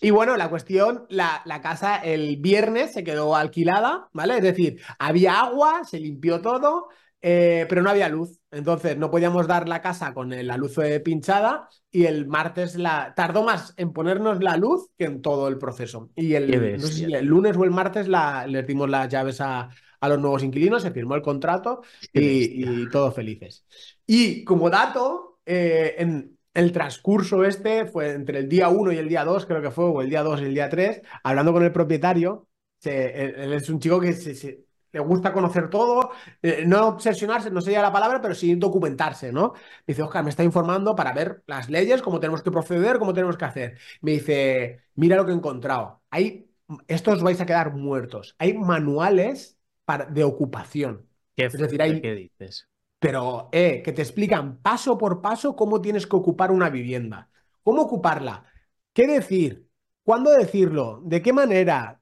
Y 0.00 0.10
bueno, 0.10 0.36
la 0.36 0.50
cuestión, 0.50 1.06
la, 1.08 1.40
la 1.44 1.60
casa 1.60 1.96
el 1.98 2.36
viernes 2.38 2.92
se 2.92 3.04
quedó 3.04 3.36
alquilada, 3.36 4.08
¿vale? 4.12 4.38
Es 4.38 4.42
decir, 4.42 4.80
había 4.98 5.38
agua, 5.40 5.84
se 5.84 6.00
limpió 6.00 6.40
todo, 6.40 6.88
eh, 7.20 7.66
pero 7.68 7.82
no 7.82 7.90
había 7.90 8.08
luz. 8.08 8.38
Entonces 8.50 8.96
no 8.96 9.10
podíamos 9.10 9.46
dar 9.46 9.68
la 9.68 9.80
casa 9.82 10.14
con 10.14 10.30
la 10.46 10.56
luz 10.56 10.78
eh, 10.78 11.00
pinchada 11.00 11.68
y 11.90 12.04
el 12.06 12.26
martes 12.26 12.76
la... 12.76 13.12
tardó 13.16 13.42
más 13.44 13.74
en 13.76 13.92
ponernos 13.92 14.42
la 14.42 14.56
luz 14.56 14.88
que 14.96 15.04
en 15.04 15.22
todo 15.22 15.48
el 15.48 15.58
proceso. 15.58 16.10
Y 16.14 16.34
el, 16.34 16.80
no 16.80 16.88
sé 16.88 16.94
si 16.94 17.12
el 17.12 17.26
lunes 17.26 17.56
o 17.56 17.64
el 17.64 17.70
martes 17.70 18.08
la, 18.08 18.46
les 18.46 18.66
dimos 18.66 18.88
las 18.88 19.08
llaves 19.08 19.40
a, 19.40 19.68
a 20.00 20.08
los 20.08 20.18
nuevos 20.18 20.42
inquilinos, 20.42 20.82
se 20.82 20.90
firmó 20.92 21.14
el 21.14 21.22
contrato 21.22 21.82
y, 22.12 22.82
y 22.84 22.90
todos 22.90 23.14
felices. 23.14 23.64
Y 24.06 24.44
como 24.44 24.70
dato, 24.70 25.40
eh, 25.46 25.96
en 25.98 26.38
el 26.54 26.72
transcurso 26.72 27.44
este 27.44 27.86
fue 27.86 28.12
entre 28.12 28.38
el 28.40 28.48
día 28.48 28.68
1 28.68 28.92
y 28.92 28.98
el 28.98 29.08
día 29.08 29.24
2, 29.24 29.46
creo 29.46 29.62
que 29.62 29.70
fue, 29.70 29.84
o 29.84 30.00
el 30.02 30.10
día 30.10 30.22
2 30.22 30.40
y 30.40 30.44
el 30.44 30.54
día 30.54 30.68
3, 30.68 31.02
hablando 31.22 31.52
con 31.52 31.62
el 31.64 31.72
propietario, 31.72 32.48
se- 32.78 33.24
él, 33.24 33.34
él 33.36 33.52
es 33.52 33.68
un 33.70 33.78
chico 33.80 34.00
que 34.00 34.12
se- 34.12 34.34
se- 34.34 34.64
le 34.92 35.00
gusta 35.00 35.32
conocer 35.32 35.70
todo, 35.70 36.10
eh, 36.42 36.64
no 36.66 36.88
obsesionarse, 36.88 37.50
no 37.50 37.60
sería 37.60 37.82
la 37.82 37.92
palabra, 37.92 38.20
pero 38.20 38.34
sí 38.34 38.54
documentarse, 38.54 39.32
¿no? 39.32 39.52
Me 39.86 39.92
dice, 39.92 40.02
Oscar, 40.02 40.24
me 40.24 40.30
está 40.30 40.44
informando 40.44 40.94
para 40.96 41.12
ver 41.12 41.42
las 41.46 41.68
leyes, 41.68 42.02
cómo 42.02 42.20
tenemos 42.20 42.42
que 42.42 42.50
proceder, 42.50 42.98
cómo 42.98 43.12
tenemos 43.14 43.36
que 43.36 43.44
hacer. 43.44 43.78
Me 44.00 44.12
dice, 44.12 44.82
mira 44.94 45.16
lo 45.16 45.24
que 45.26 45.32
he 45.32 45.34
encontrado. 45.34 46.02
Hay 46.10 46.46
esto 46.86 47.12
os 47.12 47.22
vais 47.22 47.40
a 47.40 47.46
quedar 47.46 47.74
muertos. 47.74 48.34
Hay 48.38 48.54
manuales 48.54 49.58
para, 49.84 50.04
de 50.06 50.24
ocupación. 50.24 51.06
¿Qué, 51.36 51.46
Es 51.46 51.52
decir, 51.54 51.80
hay- 51.82 52.00
¿qué 52.00 52.14
dices? 52.14 52.68
Pero, 52.98 53.48
eh, 53.52 53.82
que 53.82 53.92
te 53.92 54.02
explican 54.02 54.58
paso 54.60 54.98
por 54.98 55.22
paso 55.22 55.54
cómo 55.54 55.80
tienes 55.80 56.06
que 56.06 56.16
ocupar 56.16 56.50
una 56.50 56.68
vivienda. 56.68 57.30
¿Cómo 57.62 57.82
ocuparla? 57.82 58.44
¿Qué 58.92 59.06
decir? 59.06 59.68
¿Cuándo 60.02 60.30
decirlo? 60.32 61.00
¿De 61.04 61.22
qué 61.22 61.32
manera? 61.32 62.00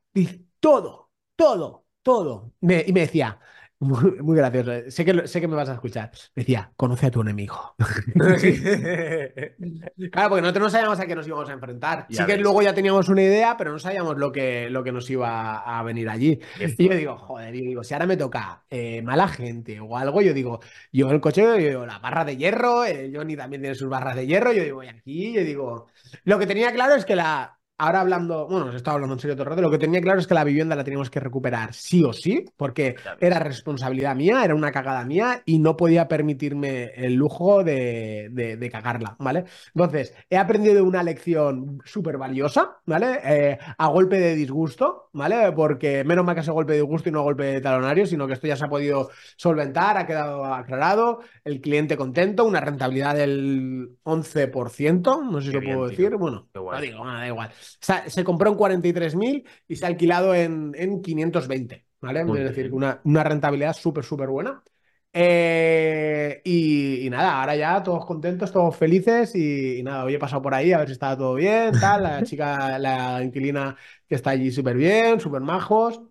Todo, 0.60 1.10
todo, 1.36 1.85
todo. 2.06 2.52
Me- 2.60 2.84
y 2.86 2.92
me 2.92 3.00
decía, 3.00 3.38
muy, 3.80 4.12
muy 4.22 4.36
gracioso, 4.36 4.70
sé 4.88 5.04
que, 5.04 5.26
sé 5.26 5.40
que 5.40 5.48
me 5.48 5.56
vas 5.56 5.68
a 5.68 5.74
escuchar. 5.74 6.10
Me 6.36 6.42
decía, 6.42 6.72
conoce 6.76 7.06
a 7.06 7.10
tu 7.10 7.20
enemigo. 7.20 7.74
Claro, 10.12 10.28
porque 10.30 10.42
nosotros 10.42 10.62
no 10.64 10.70
sabíamos 10.70 11.00
a 11.00 11.06
qué 11.06 11.14
nos 11.16 11.26
íbamos 11.26 11.48
a 11.48 11.52
enfrentar. 11.52 12.06
Ya 12.08 12.24
sí 12.24 12.26
que 12.32 12.38
luego 12.38 12.62
ya 12.62 12.74
teníamos 12.74 13.08
una 13.08 13.22
idea, 13.22 13.56
pero 13.56 13.72
no 13.72 13.78
sabíamos 13.78 14.16
lo 14.18 14.30
que, 14.32 14.70
lo 14.70 14.82
que 14.84 14.92
nos 14.92 15.08
iba 15.10 15.58
a 15.58 15.82
venir 15.82 16.08
allí. 16.08 16.38
Y 16.60 16.88
yo 16.88 16.94
digo, 16.94 17.16
joder, 17.18 17.54
y 17.54 17.60
digo, 17.62 17.82
si 17.84 17.94
ahora 17.94 18.06
me 18.06 18.16
toca 18.16 18.64
eh, 18.70 19.02
mala 19.02 19.28
gente 19.28 19.80
o 19.80 19.96
algo, 19.96 20.22
yo 20.22 20.32
digo, 20.32 20.60
yo 20.92 21.10
el 21.10 21.20
coche, 21.20 21.42
yo 21.42 21.54
digo, 21.54 21.86
la 21.86 21.98
barra 21.98 22.24
de 22.24 22.36
hierro, 22.36 22.84
eh, 22.84 23.10
Johnny 23.14 23.36
también 23.36 23.62
tiene 23.62 23.74
sus 23.74 23.88
barras 23.88 24.16
de 24.16 24.26
hierro, 24.26 24.52
yo 24.52 24.62
digo, 24.62 24.82
y 24.84 24.88
aquí, 24.88 25.32
yo 25.32 25.42
digo, 25.42 25.86
lo 26.24 26.38
que 26.38 26.46
tenía 26.46 26.72
claro 26.72 26.94
es 26.94 27.04
que 27.04 27.16
la, 27.16 27.55
ahora 27.78 28.00
hablando, 28.00 28.46
bueno, 28.48 28.66
os 28.66 28.74
estaba 28.74 28.94
hablando 28.94 29.14
en 29.14 29.20
serio 29.20 29.34
todo 29.36 29.44
el 29.44 29.50
rato, 29.50 29.62
lo 29.62 29.70
que 29.70 29.78
tenía 29.78 30.00
claro 30.00 30.18
es 30.20 30.26
que 30.26 30.34
la 30.34 30.44
vivienda 30.44 30.76
la 30.76 30.84
teníamos 30.84 31.10
que 31.10 31.20
recuperar 31.20 31.74
sí 31.74 32.02
o 32.04 32.12
sí, 32.12 32.44
porque 32.56 32.96
era 33.20 33.38
responsabilidad 33.38 34.16
mía, 34.16 34.44
era 34.44 34.54
una 34.54 34.72
cagada 34.72 35.04
mía 35.04 35.42
y 35.44 35.58
no 35.58 35.76
podía 35.76 36.08
permitirme 36.08 36.84
el 36.96 37.14
lujo 37.14 37.62
de, 37.64 38.28
de- 38.32 38.56
de 38.56 38.70
cagarla, 38.70 39.16
¿vale? 39.18 39.44
Entonces, 39.74 40.14
he 40.30 40.36
aprendido 40.38 40.84
una 40.84 41.02
lección 41.02 41.80
súper 41.84 42.18
valiosa, 42.18 42.78
¿vale? 42.86 43.20
Eh, 43.24 43.58
a 43.78 43.86
golpe 43.88 44.18
de 44.18 44.34
disgusto, 44.34 45.10
¿vale? 45.12 45.52
Porque 45.52 46.04
menos 46.04 46.24
mal 46.24 46.34
que 46.34 46.42
sido 46.42 46.54
golpe 46.54 46.72
de 46.72 46.78
disgusto 46.80 47.08
y 47.08 47.12
no 47.12 47.22
golpe 47.22 47.44
de 47.44 47.60
talonario, 47.60 48.06
sino 48.06 48.26
que 48.26 48.32
esto 48.34 48.46
ya 48.46 48.56
se 48.56 48.64
ha 48.64 48.68
podido 48.68 49.10
solventar, 49.36 49.96
ha 49.96 50.06
quedado 50.06 50.44
aclarado, 50.46 51.20
el 51.44 51.60
cliente 51.60 51.96
contento, 51.96 52.44
una 52.44 52.60
rentabilidad 52.60 53.14
del 53.14 53.96
11%, 54.02 55.22
no 55.22 55.40
sé 55.40 55.48
si 55.48 55.52
lo 55.52 55.62
puedo 55.62 55.80
tío. 55.88 55.88
decir, 55.88 56.16
bueno, 56.16 56.48
no 56.70 56.80
digo, 56.80 57.04
nada, 57.04 57.20
da 57.20 57.26
igual. 57.28 57.50
Se, 57.80 58.10
se 58.10 58.24
compró 58.24 58.50
en 58.50 58.56
43.000 58.56 59.46
y 59.68 59.76
se 59.76 59.84
ha 59.84 59.88
alquilado 59.88 60.34
en, 60.34 60.72
en 60.76 61.02
520, 61.02 61.86
¿vale? 62.00 62.24
Muy 62.24 62.38
es 62.40 62.44
decir, 62.46 62.72
una, 62.72 63.00
una 63.04 63.24
rentabilidad 63.24 63.74
súper, 63.74 64.04
súper 64.04 64.28
buena. 64.28 64.62
Eh, 65.18 66.42
y, 66.44 67.06
y 67.06 67.10
nada, 67.10 67.40
ahora 67.40 67.56
ya 67.56 67.82
todos 67.82 68.04
contentos, 68.04 68.52
todos 68.52 68.76
felices 68.76 69.34
y, 69.34 69.78
y 69.78 69.82
nada, 69.82 70.04
hoy 70.04 70.14
he 70.14 70.18
pasado 70.18 70.42
por 70.42 70.52
ahí 70.54 70.72
a 70.72 70.78
ver 70.78 70.88
si 70.88 70.92
estaba 70.92 71.16
todo 71.16 71.34
bien, 71.34 71.78
tal, 71.78 72.02
la 72.02 72.22
chica, 72.22 72.78
la 72.78 73.22
inquilina 73.22 73.76
que 74.06 74.14
está 74.14 74.30
allí 74.30 74.50
súper 74.52 74.76
bien, 74.76 75.18
súper 75.20 75.40
majos. 75.40 76.02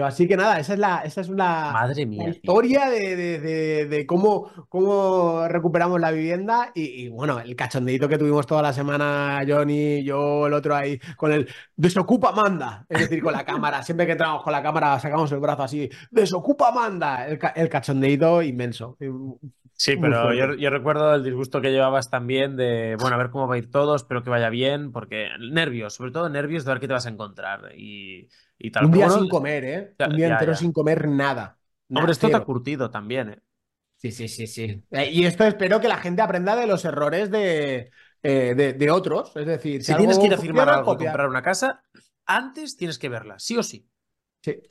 Así 0.00 0.26
que 0.28 0.36
nada, 0.36 0.58
esa 0.58 0.72
es 0.74 0.78
la, 0.78 0.98
esa 1.04 1.20
es 1.20 1.28
la, 1.28 1.70
Madre 1.72 2.06
mía, 2.06 2.28
historia 2.28 2.88
de, 2.90 3.16
de- 3.16 3.38
de- 3.40 3.86
de 3.86 4.06
cómo, 4.06 4.50
cómo 4.68 5.46
recuperamos 5.48 6.00
la 6.00 6.10
vivienda 6.10 6.70
y, 6.74 7.04
y, 7.04 7.08
bueno, 7.08 7.40
el 7.40 7.54
cachondeito 7.56 8.08
que 8.08 8.18
tuvimos 8.18 8.46
toda 8.46 8.62
la 8.62 8.72
semana, 8.72 9.40
Johnny, 9.46 10.02
yo, 10.04 10.46
el 10.46 10.52
otro 10.54 10.74
ahí, 10.74 10.98
con 11.16 11.32
el 11.32 11.48
desocupa 11.76 12.32
manda, 12.32 12.86
es 12.88 13.00
decir, 13.00 13.22
con 13.22 13.32
la 13.32 13.44
cámara, 13.44 13.82
siempre 13.82 14.06
que 14.06 14.12
entramos 14.12 14.42
con 14.42 14.52
la 14.52 14.62
cámara 14.62 14.98
sacamos 14.98 15.30
el 15.32 15.40
brazo 15.40 15.62
así, 15.64 15.88
desocupa 16.10 16.72
manda, 16.72 17.26
el, 17.26 17.38
el 17.56 17.68
cachondeito 17.68 18.42
inmenso. 18.42 18.96
Sí, 19.74 19.96
pero 19.96 20.32
yo, 20.32 20.54
yo 20.54 20.70
recuerdo 20.70 21.12
el 21.14 21.24
disgusto 21.24 21.60
que 21.60 21.72
llevabas 21.72 22.08
también 22.08 22.56
de, 22.56 22.96
bueno, 23.00 23.16
a 23.16 23.18
ver 23.18 23.30
cómo 23.30 23.48
va 23.48 23.56
a 23.56 23.58
ir 23.58 23.68
todo, 23.68 23.96
espero 23.96 24.22
que 24.22 24.30
vaya 24.30 24.48
bien, 24.48 24.92
porque 24.92 25.26
nervios, 25.40 25.94
sobre 25.94 26.12
todo 26.12 26.28
nervios 26.28 26.64
de 26.64 26.70
ver 26.70 26.80
qué 26.80 26.86
te 26.86 26.92
vas 26.92 27.06
a 27.06 27.08
encontrar. 27.08 27.72
Y, 27.76 28.28
y 28.62 28.70
tal. 28.70 28.86
Un 28.86 28.92
día 28.92 29.04
bueno, 29.06 29.18
sin 29.18 29.28
comer, 29.28 29.64
¿eh? 29.64 29.96
Ya- 29.98 30.06
Un 30.06 30.16
día 30.16 30.26
ya, 30.26 30.28
entero 30.28 30.52
ya. 30.52 30.58
sin 30.58 30.72
comer 30.72 31.08
nada. 31.08 31.58
Hombre, 31.94 32.02
Nada, 32.02 32.12
esto 32.12 32.30
te 32.30 32.36
ha 32.36 32.44
curtido 32.44 32.90
también, 32.90 33.30
¿eh? 33.30 33.42
Sí, 33.96 34.10
sí, 34.10 34.28
sí, 34.28 34.46
sí. 34.48 34.84
Eh, 34.90 35.10
y 35.12 35.24
esto 35.26 35.44
espero 35.44 35.80
que 35.80 35.86
la 35.88 35.96
gente 35.98 36.22
aprenda 36.22 36.56
de 36.56 36.66
los 36.66 36.84
errores 36.84 37.30
de, 37.30 37.90
eh, 38.22 38.54
de, 38.56 38.72
de 38.72 38.90
otros. 38.90 39.36
Es 39.36 39.46
decir, 39.46 39.84
Si 39.84 39.94
tienes 39.94 40.18
que 40.18 40.26
ir 40.26 40.34
a 40.34 40.38
firmar 40.38 40.68
algo 40.68 40.84
copiar. 40.92 41.12
comprar 41.12 41.28
una 41.28 41.42
casa, 41.42 41.84
antes 42.26 42.76
tienes 42.76 42.98
que 42.98 43.08
verla, 43.08 43.38
sí 43.38 43.56
o 43.56 43.62
sí. 43.62 43.88
Sí. 44.42 44.62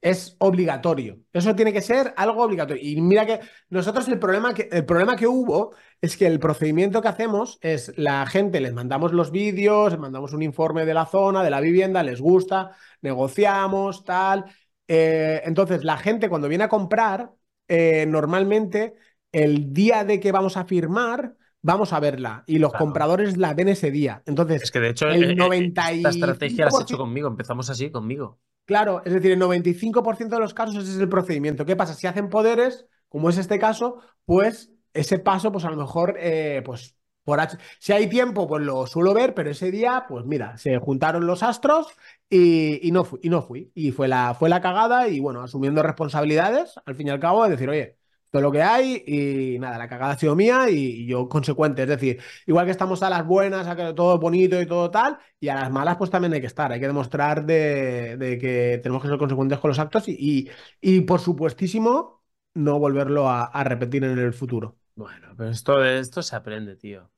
Es 0.00 0.36
obligatorio. 0.38 1.18
Eso 1.32 1.56
tiene 1.56 1.72
que 1.72 1.80
ser 1.80 2.14
algo 2.16 2.42
obligatorio. 2.42 2.82
Y 2.82 3.00
mira 3.00 3.26
que 3.26 3.40
nosotros 3.68 4.06
el 4.08 4.18
problema 4.18 4.54
que, 4.54 4.68
el 4.70 4.84
problema 4.84 5.16
que 5.16 5.26
hubo 5.26 5.74
es 6.00 6.16
que 6.16 6.26
el 6.26 6.38
procedimiento 6.38 7.02
que 7.02 7.08
hacemos 7.08 7.58
es 7.62 7.92
la 7.96 8.24
gente, 8.26 8.60
les 8.60 8.72
mandamos 8.72 9.12
los 9.12 9.32
vídeos, 9.32 9.90
les 9.90 10.00
mandamos 10.00 10.32
un 10.32 10.42
informe 10.42 10.86
de 10.86 10.94
la 10.94 11.06
zona, 11.06 11.42
de 11.42 11.50
la 11.50 11.60
vivienda, 11.60 12.02
les 12.04 12.20
gusta, 12.20 12.76
negociamos, 13.02 14.04
tal. 14.04 14.44
Eh, 14.86 15.42
entonces, 15.44 15.82
la 15.84 15.96
gente 15.96 16.28
cuando 16.28 16.48
viene 16.48 16.64
a 16.64 16.68
comprar, 16.68 17.32
eh, 17.66 18.06
normalmente 18.06 18.94
el 19.32 19.72
día 19.72 20.04
de 20.04 20.20
que 20.20 20.32
vamos 20.32 20.56
a 20.56 20.64
firmar, 20.64 21.34
vamos 21.60 21.92
a 21.92 22.00
verla. 22.00 22.44
Y 22.46 22.58
los 22.58 22.70
Claro. 22.70 22.86
compradores 22.86 23.36
la 23.36 23.52
ven 23.54 23.68
ese 23.68 23.90
día. 23.90 24.22
Entonces, 24.26 24.62
Es 24.62 24.70
que 24.70 24.80
de 24.80 24.90
hecho, 24.90 25.08
el 25.08 25.32
eh, 25.32 25.34
95% 25.34 25.96
esta 25.96 26.10
estrategia 26.10 26.64
la 26.64 26.70
has 26.70 26.80
hecho 26.82 26.96
conmigo, 26.96 27.28
empezamos 27.28 27.68
así 27.68 27.90
conmigo. 27.90 28.38
Claro, 28.68 29.02
es 29.06 29.14
decir, 29.14 29.32
el 29.32 29.38
95% 29.38 30.36
de 30.36 30.42
los 30.42 30.52
casos 30.52 30.76
ese 30.84 30.92
es 30.92 30.98
el 31.00 31.08
procedimiento. 31.08 31.64
¿Qué 31.64 31.74
pasa? 31.76 31.94
Si 31.94 32.06
hacen 32.06 32.28
poderes, 32.28 32.86
como 33.08 33.30
es 33.30 33.38
este 33.38 33.58
caso, 33.58 34.02
pues 34.26 34.70
ese 34.92 35.18
paso, 35.18 35.50
pues 35.52 35.64
a 35.64 35.70
lo 35.70 35.76
mejor, 35.76 36.16
eh, 36.20 36.62
pues 36.66 36.94
por 37.24 37.40
H- 37.40 37.56
si 37.80 37.92
hay 37.94 38.08
tiempo, 38.10 38.46
pues 38.46 38.62
lo 38.64 38.86
suelo 38.86 39.14
ver, 39.14 39.32
pero 39.34 39.50
ese 39.50 39.70
día, 39.70 40.04
pues 40.06 40.26
mira, 40.26 40.58
se 40.58 40.76
juntaron 40.78 41.26
los 41.26 41.42
astros 41.42 41.86
y, 42.28 42.90
no 42.92 43.04
fui, 43.04 43.20
y 43.22 43.30
no 43.30 43.40
fui. 43.42 43.72
Y 43.74 43.90
fue 43.92 44.06
la, 44.08 44.34
fue 44.34 44.50
la 44.50 44.60
cagada 44.60 45.08
y 45.08 45.18
bueno, 45.20 45.42
asumiendo 45.42 45.82
responsabilidades, 45.82 46.74
al 46.84 46.94
fin 46.94 47.06
y 47.08 47.10
al 47.10 47.20
cabo, 47.20 47.44
es 47.46 47.50
decir, 47.52 47.70
oye, 47.70 47.96
todo 48.30 48.42
lo 48.42 48.52
que 48.52 48.62
hay 48.62 49.02
y 49.06 49.58
nada, 49.58 49.78
la 49.78 49.88
cagada 49.88 50.12
ha 50.12 50.18
sido 50.18 50.36
mía 50.36 50.68
y, 50.70 50.76
y 51.02 51.06
yo 51.06 51.28
consecuente. 51.28 51.82
Es 51.82 51.88
decir, 51.88 52.20
igual 52.46 52.64
que 52.66 52.72
estamos 52.72 53.02
a 53.02 53.10
las 53.10 53.26
buenas, 53.26 53.66
a 53.66 53.76
que 53.76 53.92
todo 53.94 54.18
bonito 54.18 54.60
y 54.60 54.66
todo 54.66 54.90
tal, 54.90 55.18
y 55.40 55.48
a 55.48 55.54
las 55.54 55.70
malas, 55.70 55.96
pues 55.96 56.10
también 56.10 56.32
hay 56.34 56.40
que 56.40 56.46
estar. 56.46 56.72
Hay 56.72 56.80
que 56.80 56.86
demostrar 56.86 57.44
de, 57.46 58.16
de 58.16 58.38
que 58.38 58.80
tenemos 58.82 59.02
que 59.02 59.08
ser 59.08 59.18
consecuentes 59.18 59.58
con 59.58 59.68
los 59.68 59.78
actos 59.78 60.08
y, 60.08 60.16
y, 60.18 60.50
y, 60.80 61.00
por 61.02 61.20
supuestísimo, 61.20 62.22
no 62.54 62.78
volverlo 62.78 63.28
a, 63.28 63.44
a 63.44 63.64
repetir 63.64 64.04
en 64.04 64.18
el 64.18 64.32
futuro. 64.32 64.78
Bueno, 64.94 65.28
pero 65.36 65.50
esto, 65.50 65.78
de 65.78 66.00
esto 66.00 66.22
se 66.22 66.34
aprende, 66.36 66.76
tío. 66.76 67.10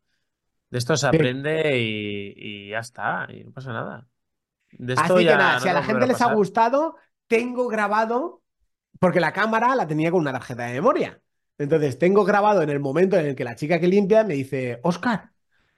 De 0.71 0.79
esto 0.79 0.97
se 0.97 1.07
Sí. 1.11 1.19
aprende 1.19 1.79
y, 1.81 2.35
y 2.37 2.71
ya 2.71 2.81
está, 2.81 3.27
y 3.31 3.45
no 3.45 3.53
pasa 3.53 3.73
nada. 3.73 4.09
De 4.73 4.95
esto 4.95 5.21
Así 5.21 5.25
ya 5.25 5.37
que 5.37 5.37
nada, 5.37 5.59
no 5.61 5.61
si 5.61 5.69
a 5.69 5.75
la 5.75 5.83
gente 5.85 6.07
les 6.07 6.21
ha 6.21 6.27
gustado, 6.27 6.97
tengo 7.29 7.69
grabado, 7.69 8.40
porque 8.99 9.21
la 9.21 9.33
cámara 9.33 9.75
la 9.75 9.87
tenía 9.87 10.11
con 10.11 10.21
una 10.21 10.33
tarjeta 10.33 10.65
de 10.65 10.75
memoria. 10.75 11.21
Entonces, 11.59 11.99
tengo 11.99 12.25
grabado 12.25 12.63
en 12.63 12.71
el 12.71 12.81
momento 12.81 13.17
en 13.17 13.27
el 13.27 13.35
que 13.35 13.45
la 13.45 13.55
chica 13.57 13.79
que 13.79 13.89
limpia 13.89 14.25
me 14.25 14.35
dice, 14.35 14.81
Oscar, 14.83 15.31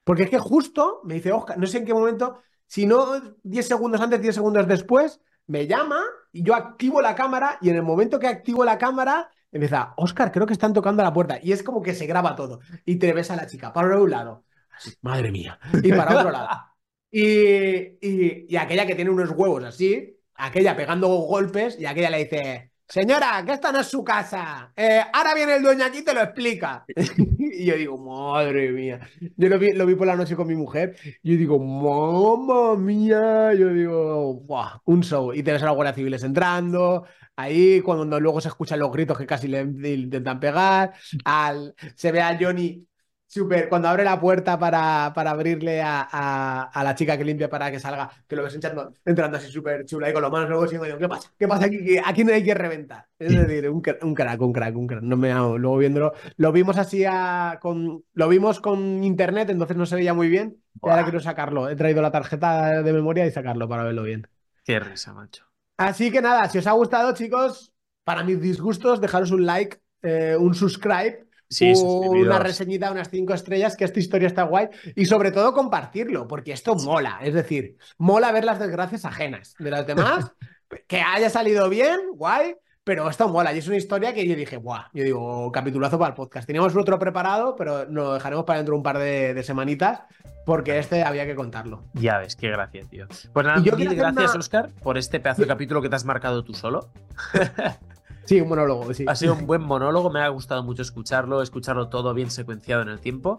porque 0.04 0.24
es 0.24 0.30
que 0.30 0.38
justo 0.38 1.00
me 1.04 1.14
dice, 1.14 1.32
Oscar, 1.32 1.58
no 1.58 1.66
sé 1.66 1.78
en 1.78 1.84
qué 1.84 1.94
momento, 1.94 2.40
si 2.66 2.86
no 2.86 3.20
10 3.42 3.66
segundos 3.66 4.00
antes, 4.00 4.20
10 4.22 4.34
segundos 4.34 4.66
después, 4.66 5.20
me 5.46 5.66
llama 5.66 6.00
y 6.32 6.42
yo 6.42 6.54
activo 6.54 7.02
la 7.02 7.14
cámara 7.14 7.58
y 7.60 7.68
en 7.70 7.76
el 7.76 7.82
momento 7.82 8.18
que 8.18 8.28
activo 8.28 8.64
la 8.64 8.78
cámara, 8.78 9.30
empieza, 9.50 9.92
Oscar, 9.96 10.32
creo 10.32 10.46
que 10.46 10.54
están 10.54 10.72
tocando 10.72 11.02
la 11.02 11.12
puerta. 11.12 11.38
Y 11.42 11.52
es 11.52 11.62
como 11.62 11.82
que 11.82 11.94
se 11.94 12.06
graba 12.06 12.34
todo. 12.34 12.60
Y 12.84 12.96
te 12.96 13.12
ves 13.12 13.30
a 13.30 13.36
la 13.36 13.46
chica 13.46 13.72
para 13.72 13.98
un 13.98 14.10
lado, 14.10 14.44
así, 14.70 14.92
madre 15.02 15.30
mía, 15.30 15.58
y 15.82 15.92
para 15.92 16.18
otro 16.18 16.30
lado. 16.30 16.48
Y, 17.14 17.98
y, 18.00 18.46
y 18.48 18.56
aquella 18.56 18.86
que 18.86 18.94
tiene 18.94 19.10
unos 19.10 19.32
huevos 19.32 19.64
así, 19.64 20.18
aquella 20.34 20.74
pegando 20.74 21.08
golpes, 21.08 21.78
y 21.78 21.84
aquella 21.84 22.08
le 22.08 22.24
dice, 22.24 22.71
señora, 22.88 23.42
que 23.44 23.52
esta 23.52 23.72
no 23.72 23.80
es 23.80 23.86
su 23.86 24.04
casa. 24.04 24.72
Eh, 24.76 25.00
ahora 25.12 25.34
viene 25.34 25.56
el 25.56 25.62
dueño 25.62 25.84
aquí 25.84 25.98
y 25.98 26.04
te 26.04 26.14
lo 26.14 26.20
explica. 26.20 26.84
y 27.38 27.64
yo 27.64 27.76
digo, 27.76 27.98
madre 27.98 28.70
mía. 28.72 29.00
Yo 29.36 29.48
lo 29.48 29.58
vi, 29.58 29.72
lo 29.72 29.86
vi 29.86 29.94
por 29.94 30.06
la 30.06 30.16
noche 30.16 30.36
con 30.36 30.46
mi 30.46 30.54
mujer, 30.54 30.96
y 31.22 31.32
yo 31.32 31.38
digo, 31.38 31.58
mamma 31.58 32.76
mía. 32.76 33.54
Yo 33.54 33.68
digo, 33.72 34.34
"Buah, 34.34 34.78
un 34.84 35.02
show. 35.02 35.32
Y 35.32 35.42
te 35.42 35.52
ves 35.52 35.62
a 35.62 35.66
los 35.66 35.74
guardias 35.74 35.96
civiles 35.96 36.22
entrando. 36.24 37.04
Ahí, 37.36 37.80
cuando 37.80 38.20
luego 38.20 38.40
se 38.40 38.48
escuchan 38.48 38.78
los 38.78 38.92
gritos 38.92 39.16
que 39.16 39.26
casi 39.26 39.48
le, 39.48 39.64
le 39.64 39.94
intentan 39.94 40.38
pegar, 40.38 40.92
al, 41.24 41.74
se 41.96 42.12
ve 42.12 42.20
a 42.20 42.36
Johnny 42.38 42.86
Super, 43.34 43.70
cuando 43.70 43.88
abre 43.88 44.04
la 44.04 44.20
puerta 44.20 44.58
para, 44.58 45.10
para 45.14 45.30
abrirle 45.30 45.80
a, 45.80 46.06
a- 46.12 46.64
a 46.64 46.84
la 46.84 46.94
chica 46.94 47.16
que 47.16 47.24
limpia 47.24 47.48
para 47.48 47.70
que 47.70 47.80
salga, 47.80 48.10
que 48.28 48.36
lo 48.36 48.42
ves 48.42 48.54
entrando, 48.54 48.92
entrando 49.06 49.38
así 49.38 49.50
súper 49.50 49.86
chula 49.86 50.10
y 50.10 50.12
con 50.12 50.20
las 50.20 50.30
manos 50.30 50.50
luego 50.50 50.66
y 50.66 50.68
digo, 50.68 50.98
¿qué 50.98 51.08
pasa? 51.08 51.32
¿Qué 51.38 51.48
pasa 51.48 51.64
aquí? 51.64 51.96
Aquí 52.04 52.24
no 52.24 52.34
hay 52.34 52.44
que 52.44 52.52
reventar. 52.52 53.08
Es 53.18 53.32
decir, 53.32 53.70
un, 53.70 53.80
cra- 53.82 53.96
un 54.02 54.12
crack, 54.14 54.38
un 54.42 54.52
crack, 54.52 54.76
un 54.76 54.86
crack. 54.86 55.02
No 55.02 55.16
me 55.16 55.32
hago. 55.32 55.56
Luego 55.56 55.78
viéndolo, 55.78 56.12
lo 56.36 56.52
vimos 56.52 56.76
así 56.76 57.06
a- 57.06 57.58
con, 57.62 58.04
lo 58.12 58.28
vimos 58.28 58.60
con 58.60 59.02
internet, 59.02 59.48
entonces 59.48 59.78
no 59.78 59.86
se 59.86 59.96
veía 59.96 60.12
muy 60.12 60.28
bien. 60.28 60.58
Y 60.82 60.90
ahora 60.90 61.04
quiero 61.04 61.20
sacarlo. 61.20 61.70
He 61.70 61.76
traído 61.76 62.02
la 62.02 62.10
tarjeta 62.10 62.82
de 62.82 62.92
memoria 62.92 63.24
y 63.24 63.30
sacarlo 63.30 63.66
para 63.66 63.84
verlo 63.84 64.02
bien. 64.02 64.26
Qué 64.62 64.78
risa, 64.78 65.14
macho. 65.14 65.46
Así 65.78 66.10
que 66.12 66.20
nada, 66.20 66.50
si 66.50 66.58
os 66.58 66.66
ha 66.66 66.72
gustado, 66.72 67.14
chicos, 67.14 67.72
para 68.04 68.24
mis 68.24 68.40
disgustos, 68.42 69.00
dejaros 69.00 69.30
un 69.30 69.46
like, 69.46 69.80
eh, 70.02 70.36
un 70.38 70.54
subscribe, 70.54 71.24
Sí, 71.52 71.72
una 71.76 72.38
reseñita, 72.38 72.90
unas 72.90 73.10
cinco 73.10 73.34
estrellas, 73.34 73.76
que 73.76 73.84
esta 73.84 74.00
historia 74.00 74.28
está 74.28 74.42
guay. 74.44 74.68
Y 74.96 75.04
sobre 75.04 75.30
todo 75.32 75.52
compartirlo, 75.52 76.26
porque 76.26 76.52
esto 76.52 76.74
mola. 76.74 77.18
Es 77.22 77.34
decir, 77.34 77.76
mola 77.98 78.32
ver 78.32 78.44
las 78.44 78.58
desgracias 78.58 79.04
ajenas 79.04 79.54
de 79.58 79.70
los 79.70 79.86
demás. 79.86 80.32
que 80.88 81.00
haya 81.00 81.30
salido 81.30 81.68
bien, 81.68 82.00
guay. 82.14 82.54
Pero 82.84 83.08
esto 83.08 83.28
mola. 83.28 83.52
Y 83.52 83.58
es 83.58 83.68
una 83.68 83.76
historia 83.76 84.12
que 84.12 84.26
yo 84.26 84.34
dije, 84.34 84.56
guau. 84.56 84.82
Yo 84.92 85.04
digo, 85.04 85.52
capitulazo 85.52 86.00
para 86.00 86.08
el 86.08 86.14
podcast. 86.16 86.48
Teníamos 86.48 86.74
otro 86.74 86.98
preparado, 86.98 87.54
pero 87.54 87.84
lo 87.84 88.14
dejaremos 88.14 88.44
para 88.44 88.58
dentro 88.58 88.72
de 88.72 88.76
un 88.78 88.82
par 88.82 88.98
de, 88.98 89.34
de 89.34 89.42
semanitas, 89.44 90.00
porque 90.44 90.80
este 90.80 91.04
había 91.04 91.24
que 91.24 91.36
contarlo. 91.36 91.84
Ya 91.94 92.18
ves, 92.18 92.34
qué 92.34 92.48
gracia, 92.50 92.82
tío. 92.90 93.06
Pues 93.32 93.46
nada, 93.46 93.62
yo 93.62 93.76
mil 93.76 93.94
gracias, 93.94 94.30
una- 94.32 94.40
Oscar, 94.40 94.70
por 94.82 94.98
este 94.98 95.20
pedazo 95.20 95.42
de 95.42 95.48
capítulo 95.48 95.80
que 95.80 95.88
te 95.88 95.94
has 95.94 96.04
marcado 96.04 96.42
tú 96.42 96.54
solo. 96.54 96.88
Sí, 98.24 98.40
un 98.40 98.48
monólogo, 98.48 98.92
sí. 98.94 99.04
Ha 99.08 99.14
sido 99.14 99.34
un 99.34 99.46
buen 99.48 99.62
monólogo, 99.62 100.10
me 100.10 100.20
ha 100.20 100.28
gustado 100.28 100.62
mucho 100.62 100.82
escucharlo, 100.82 101.42
escucharlo 101.42 101.88
todo 101.88 102.14
bien 102.14 102.30
secuenciado 102.30 102.82
en 102.82 102.88
el 102.88 103.00
tiempo. 103.00 103.36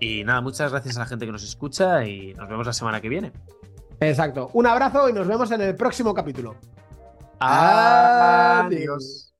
Y 0.00 0.24
nada, 0.24 0.40
muchas 0.40 0.72
gracias 0.72 0.96
a 0.96 1.00
la 1.00 1.06
gente 1.06 1.26
que 1.26 1.32
nos 1.32 1.44
escucha 1.44 2.04
y 2.04 2.34
nos 2.34 2.48
vemos 2.48 2.66
la 2.66 2.72
semana 2.72 3.00
que 3.00 3.08
viene. 3.08 3.32
Exacto. 4.00 4.50
Un 4.52 4.66
abrazo 4.66 5.08
y 5.08 5.12
nos 5.12 5.26
vemos 5.26 5.50
en 5.52 5.60
el 5.60 5.76
próximo 5.76 6.12
capítulo. 6.12 6.56
Adiós. 7.38 9.28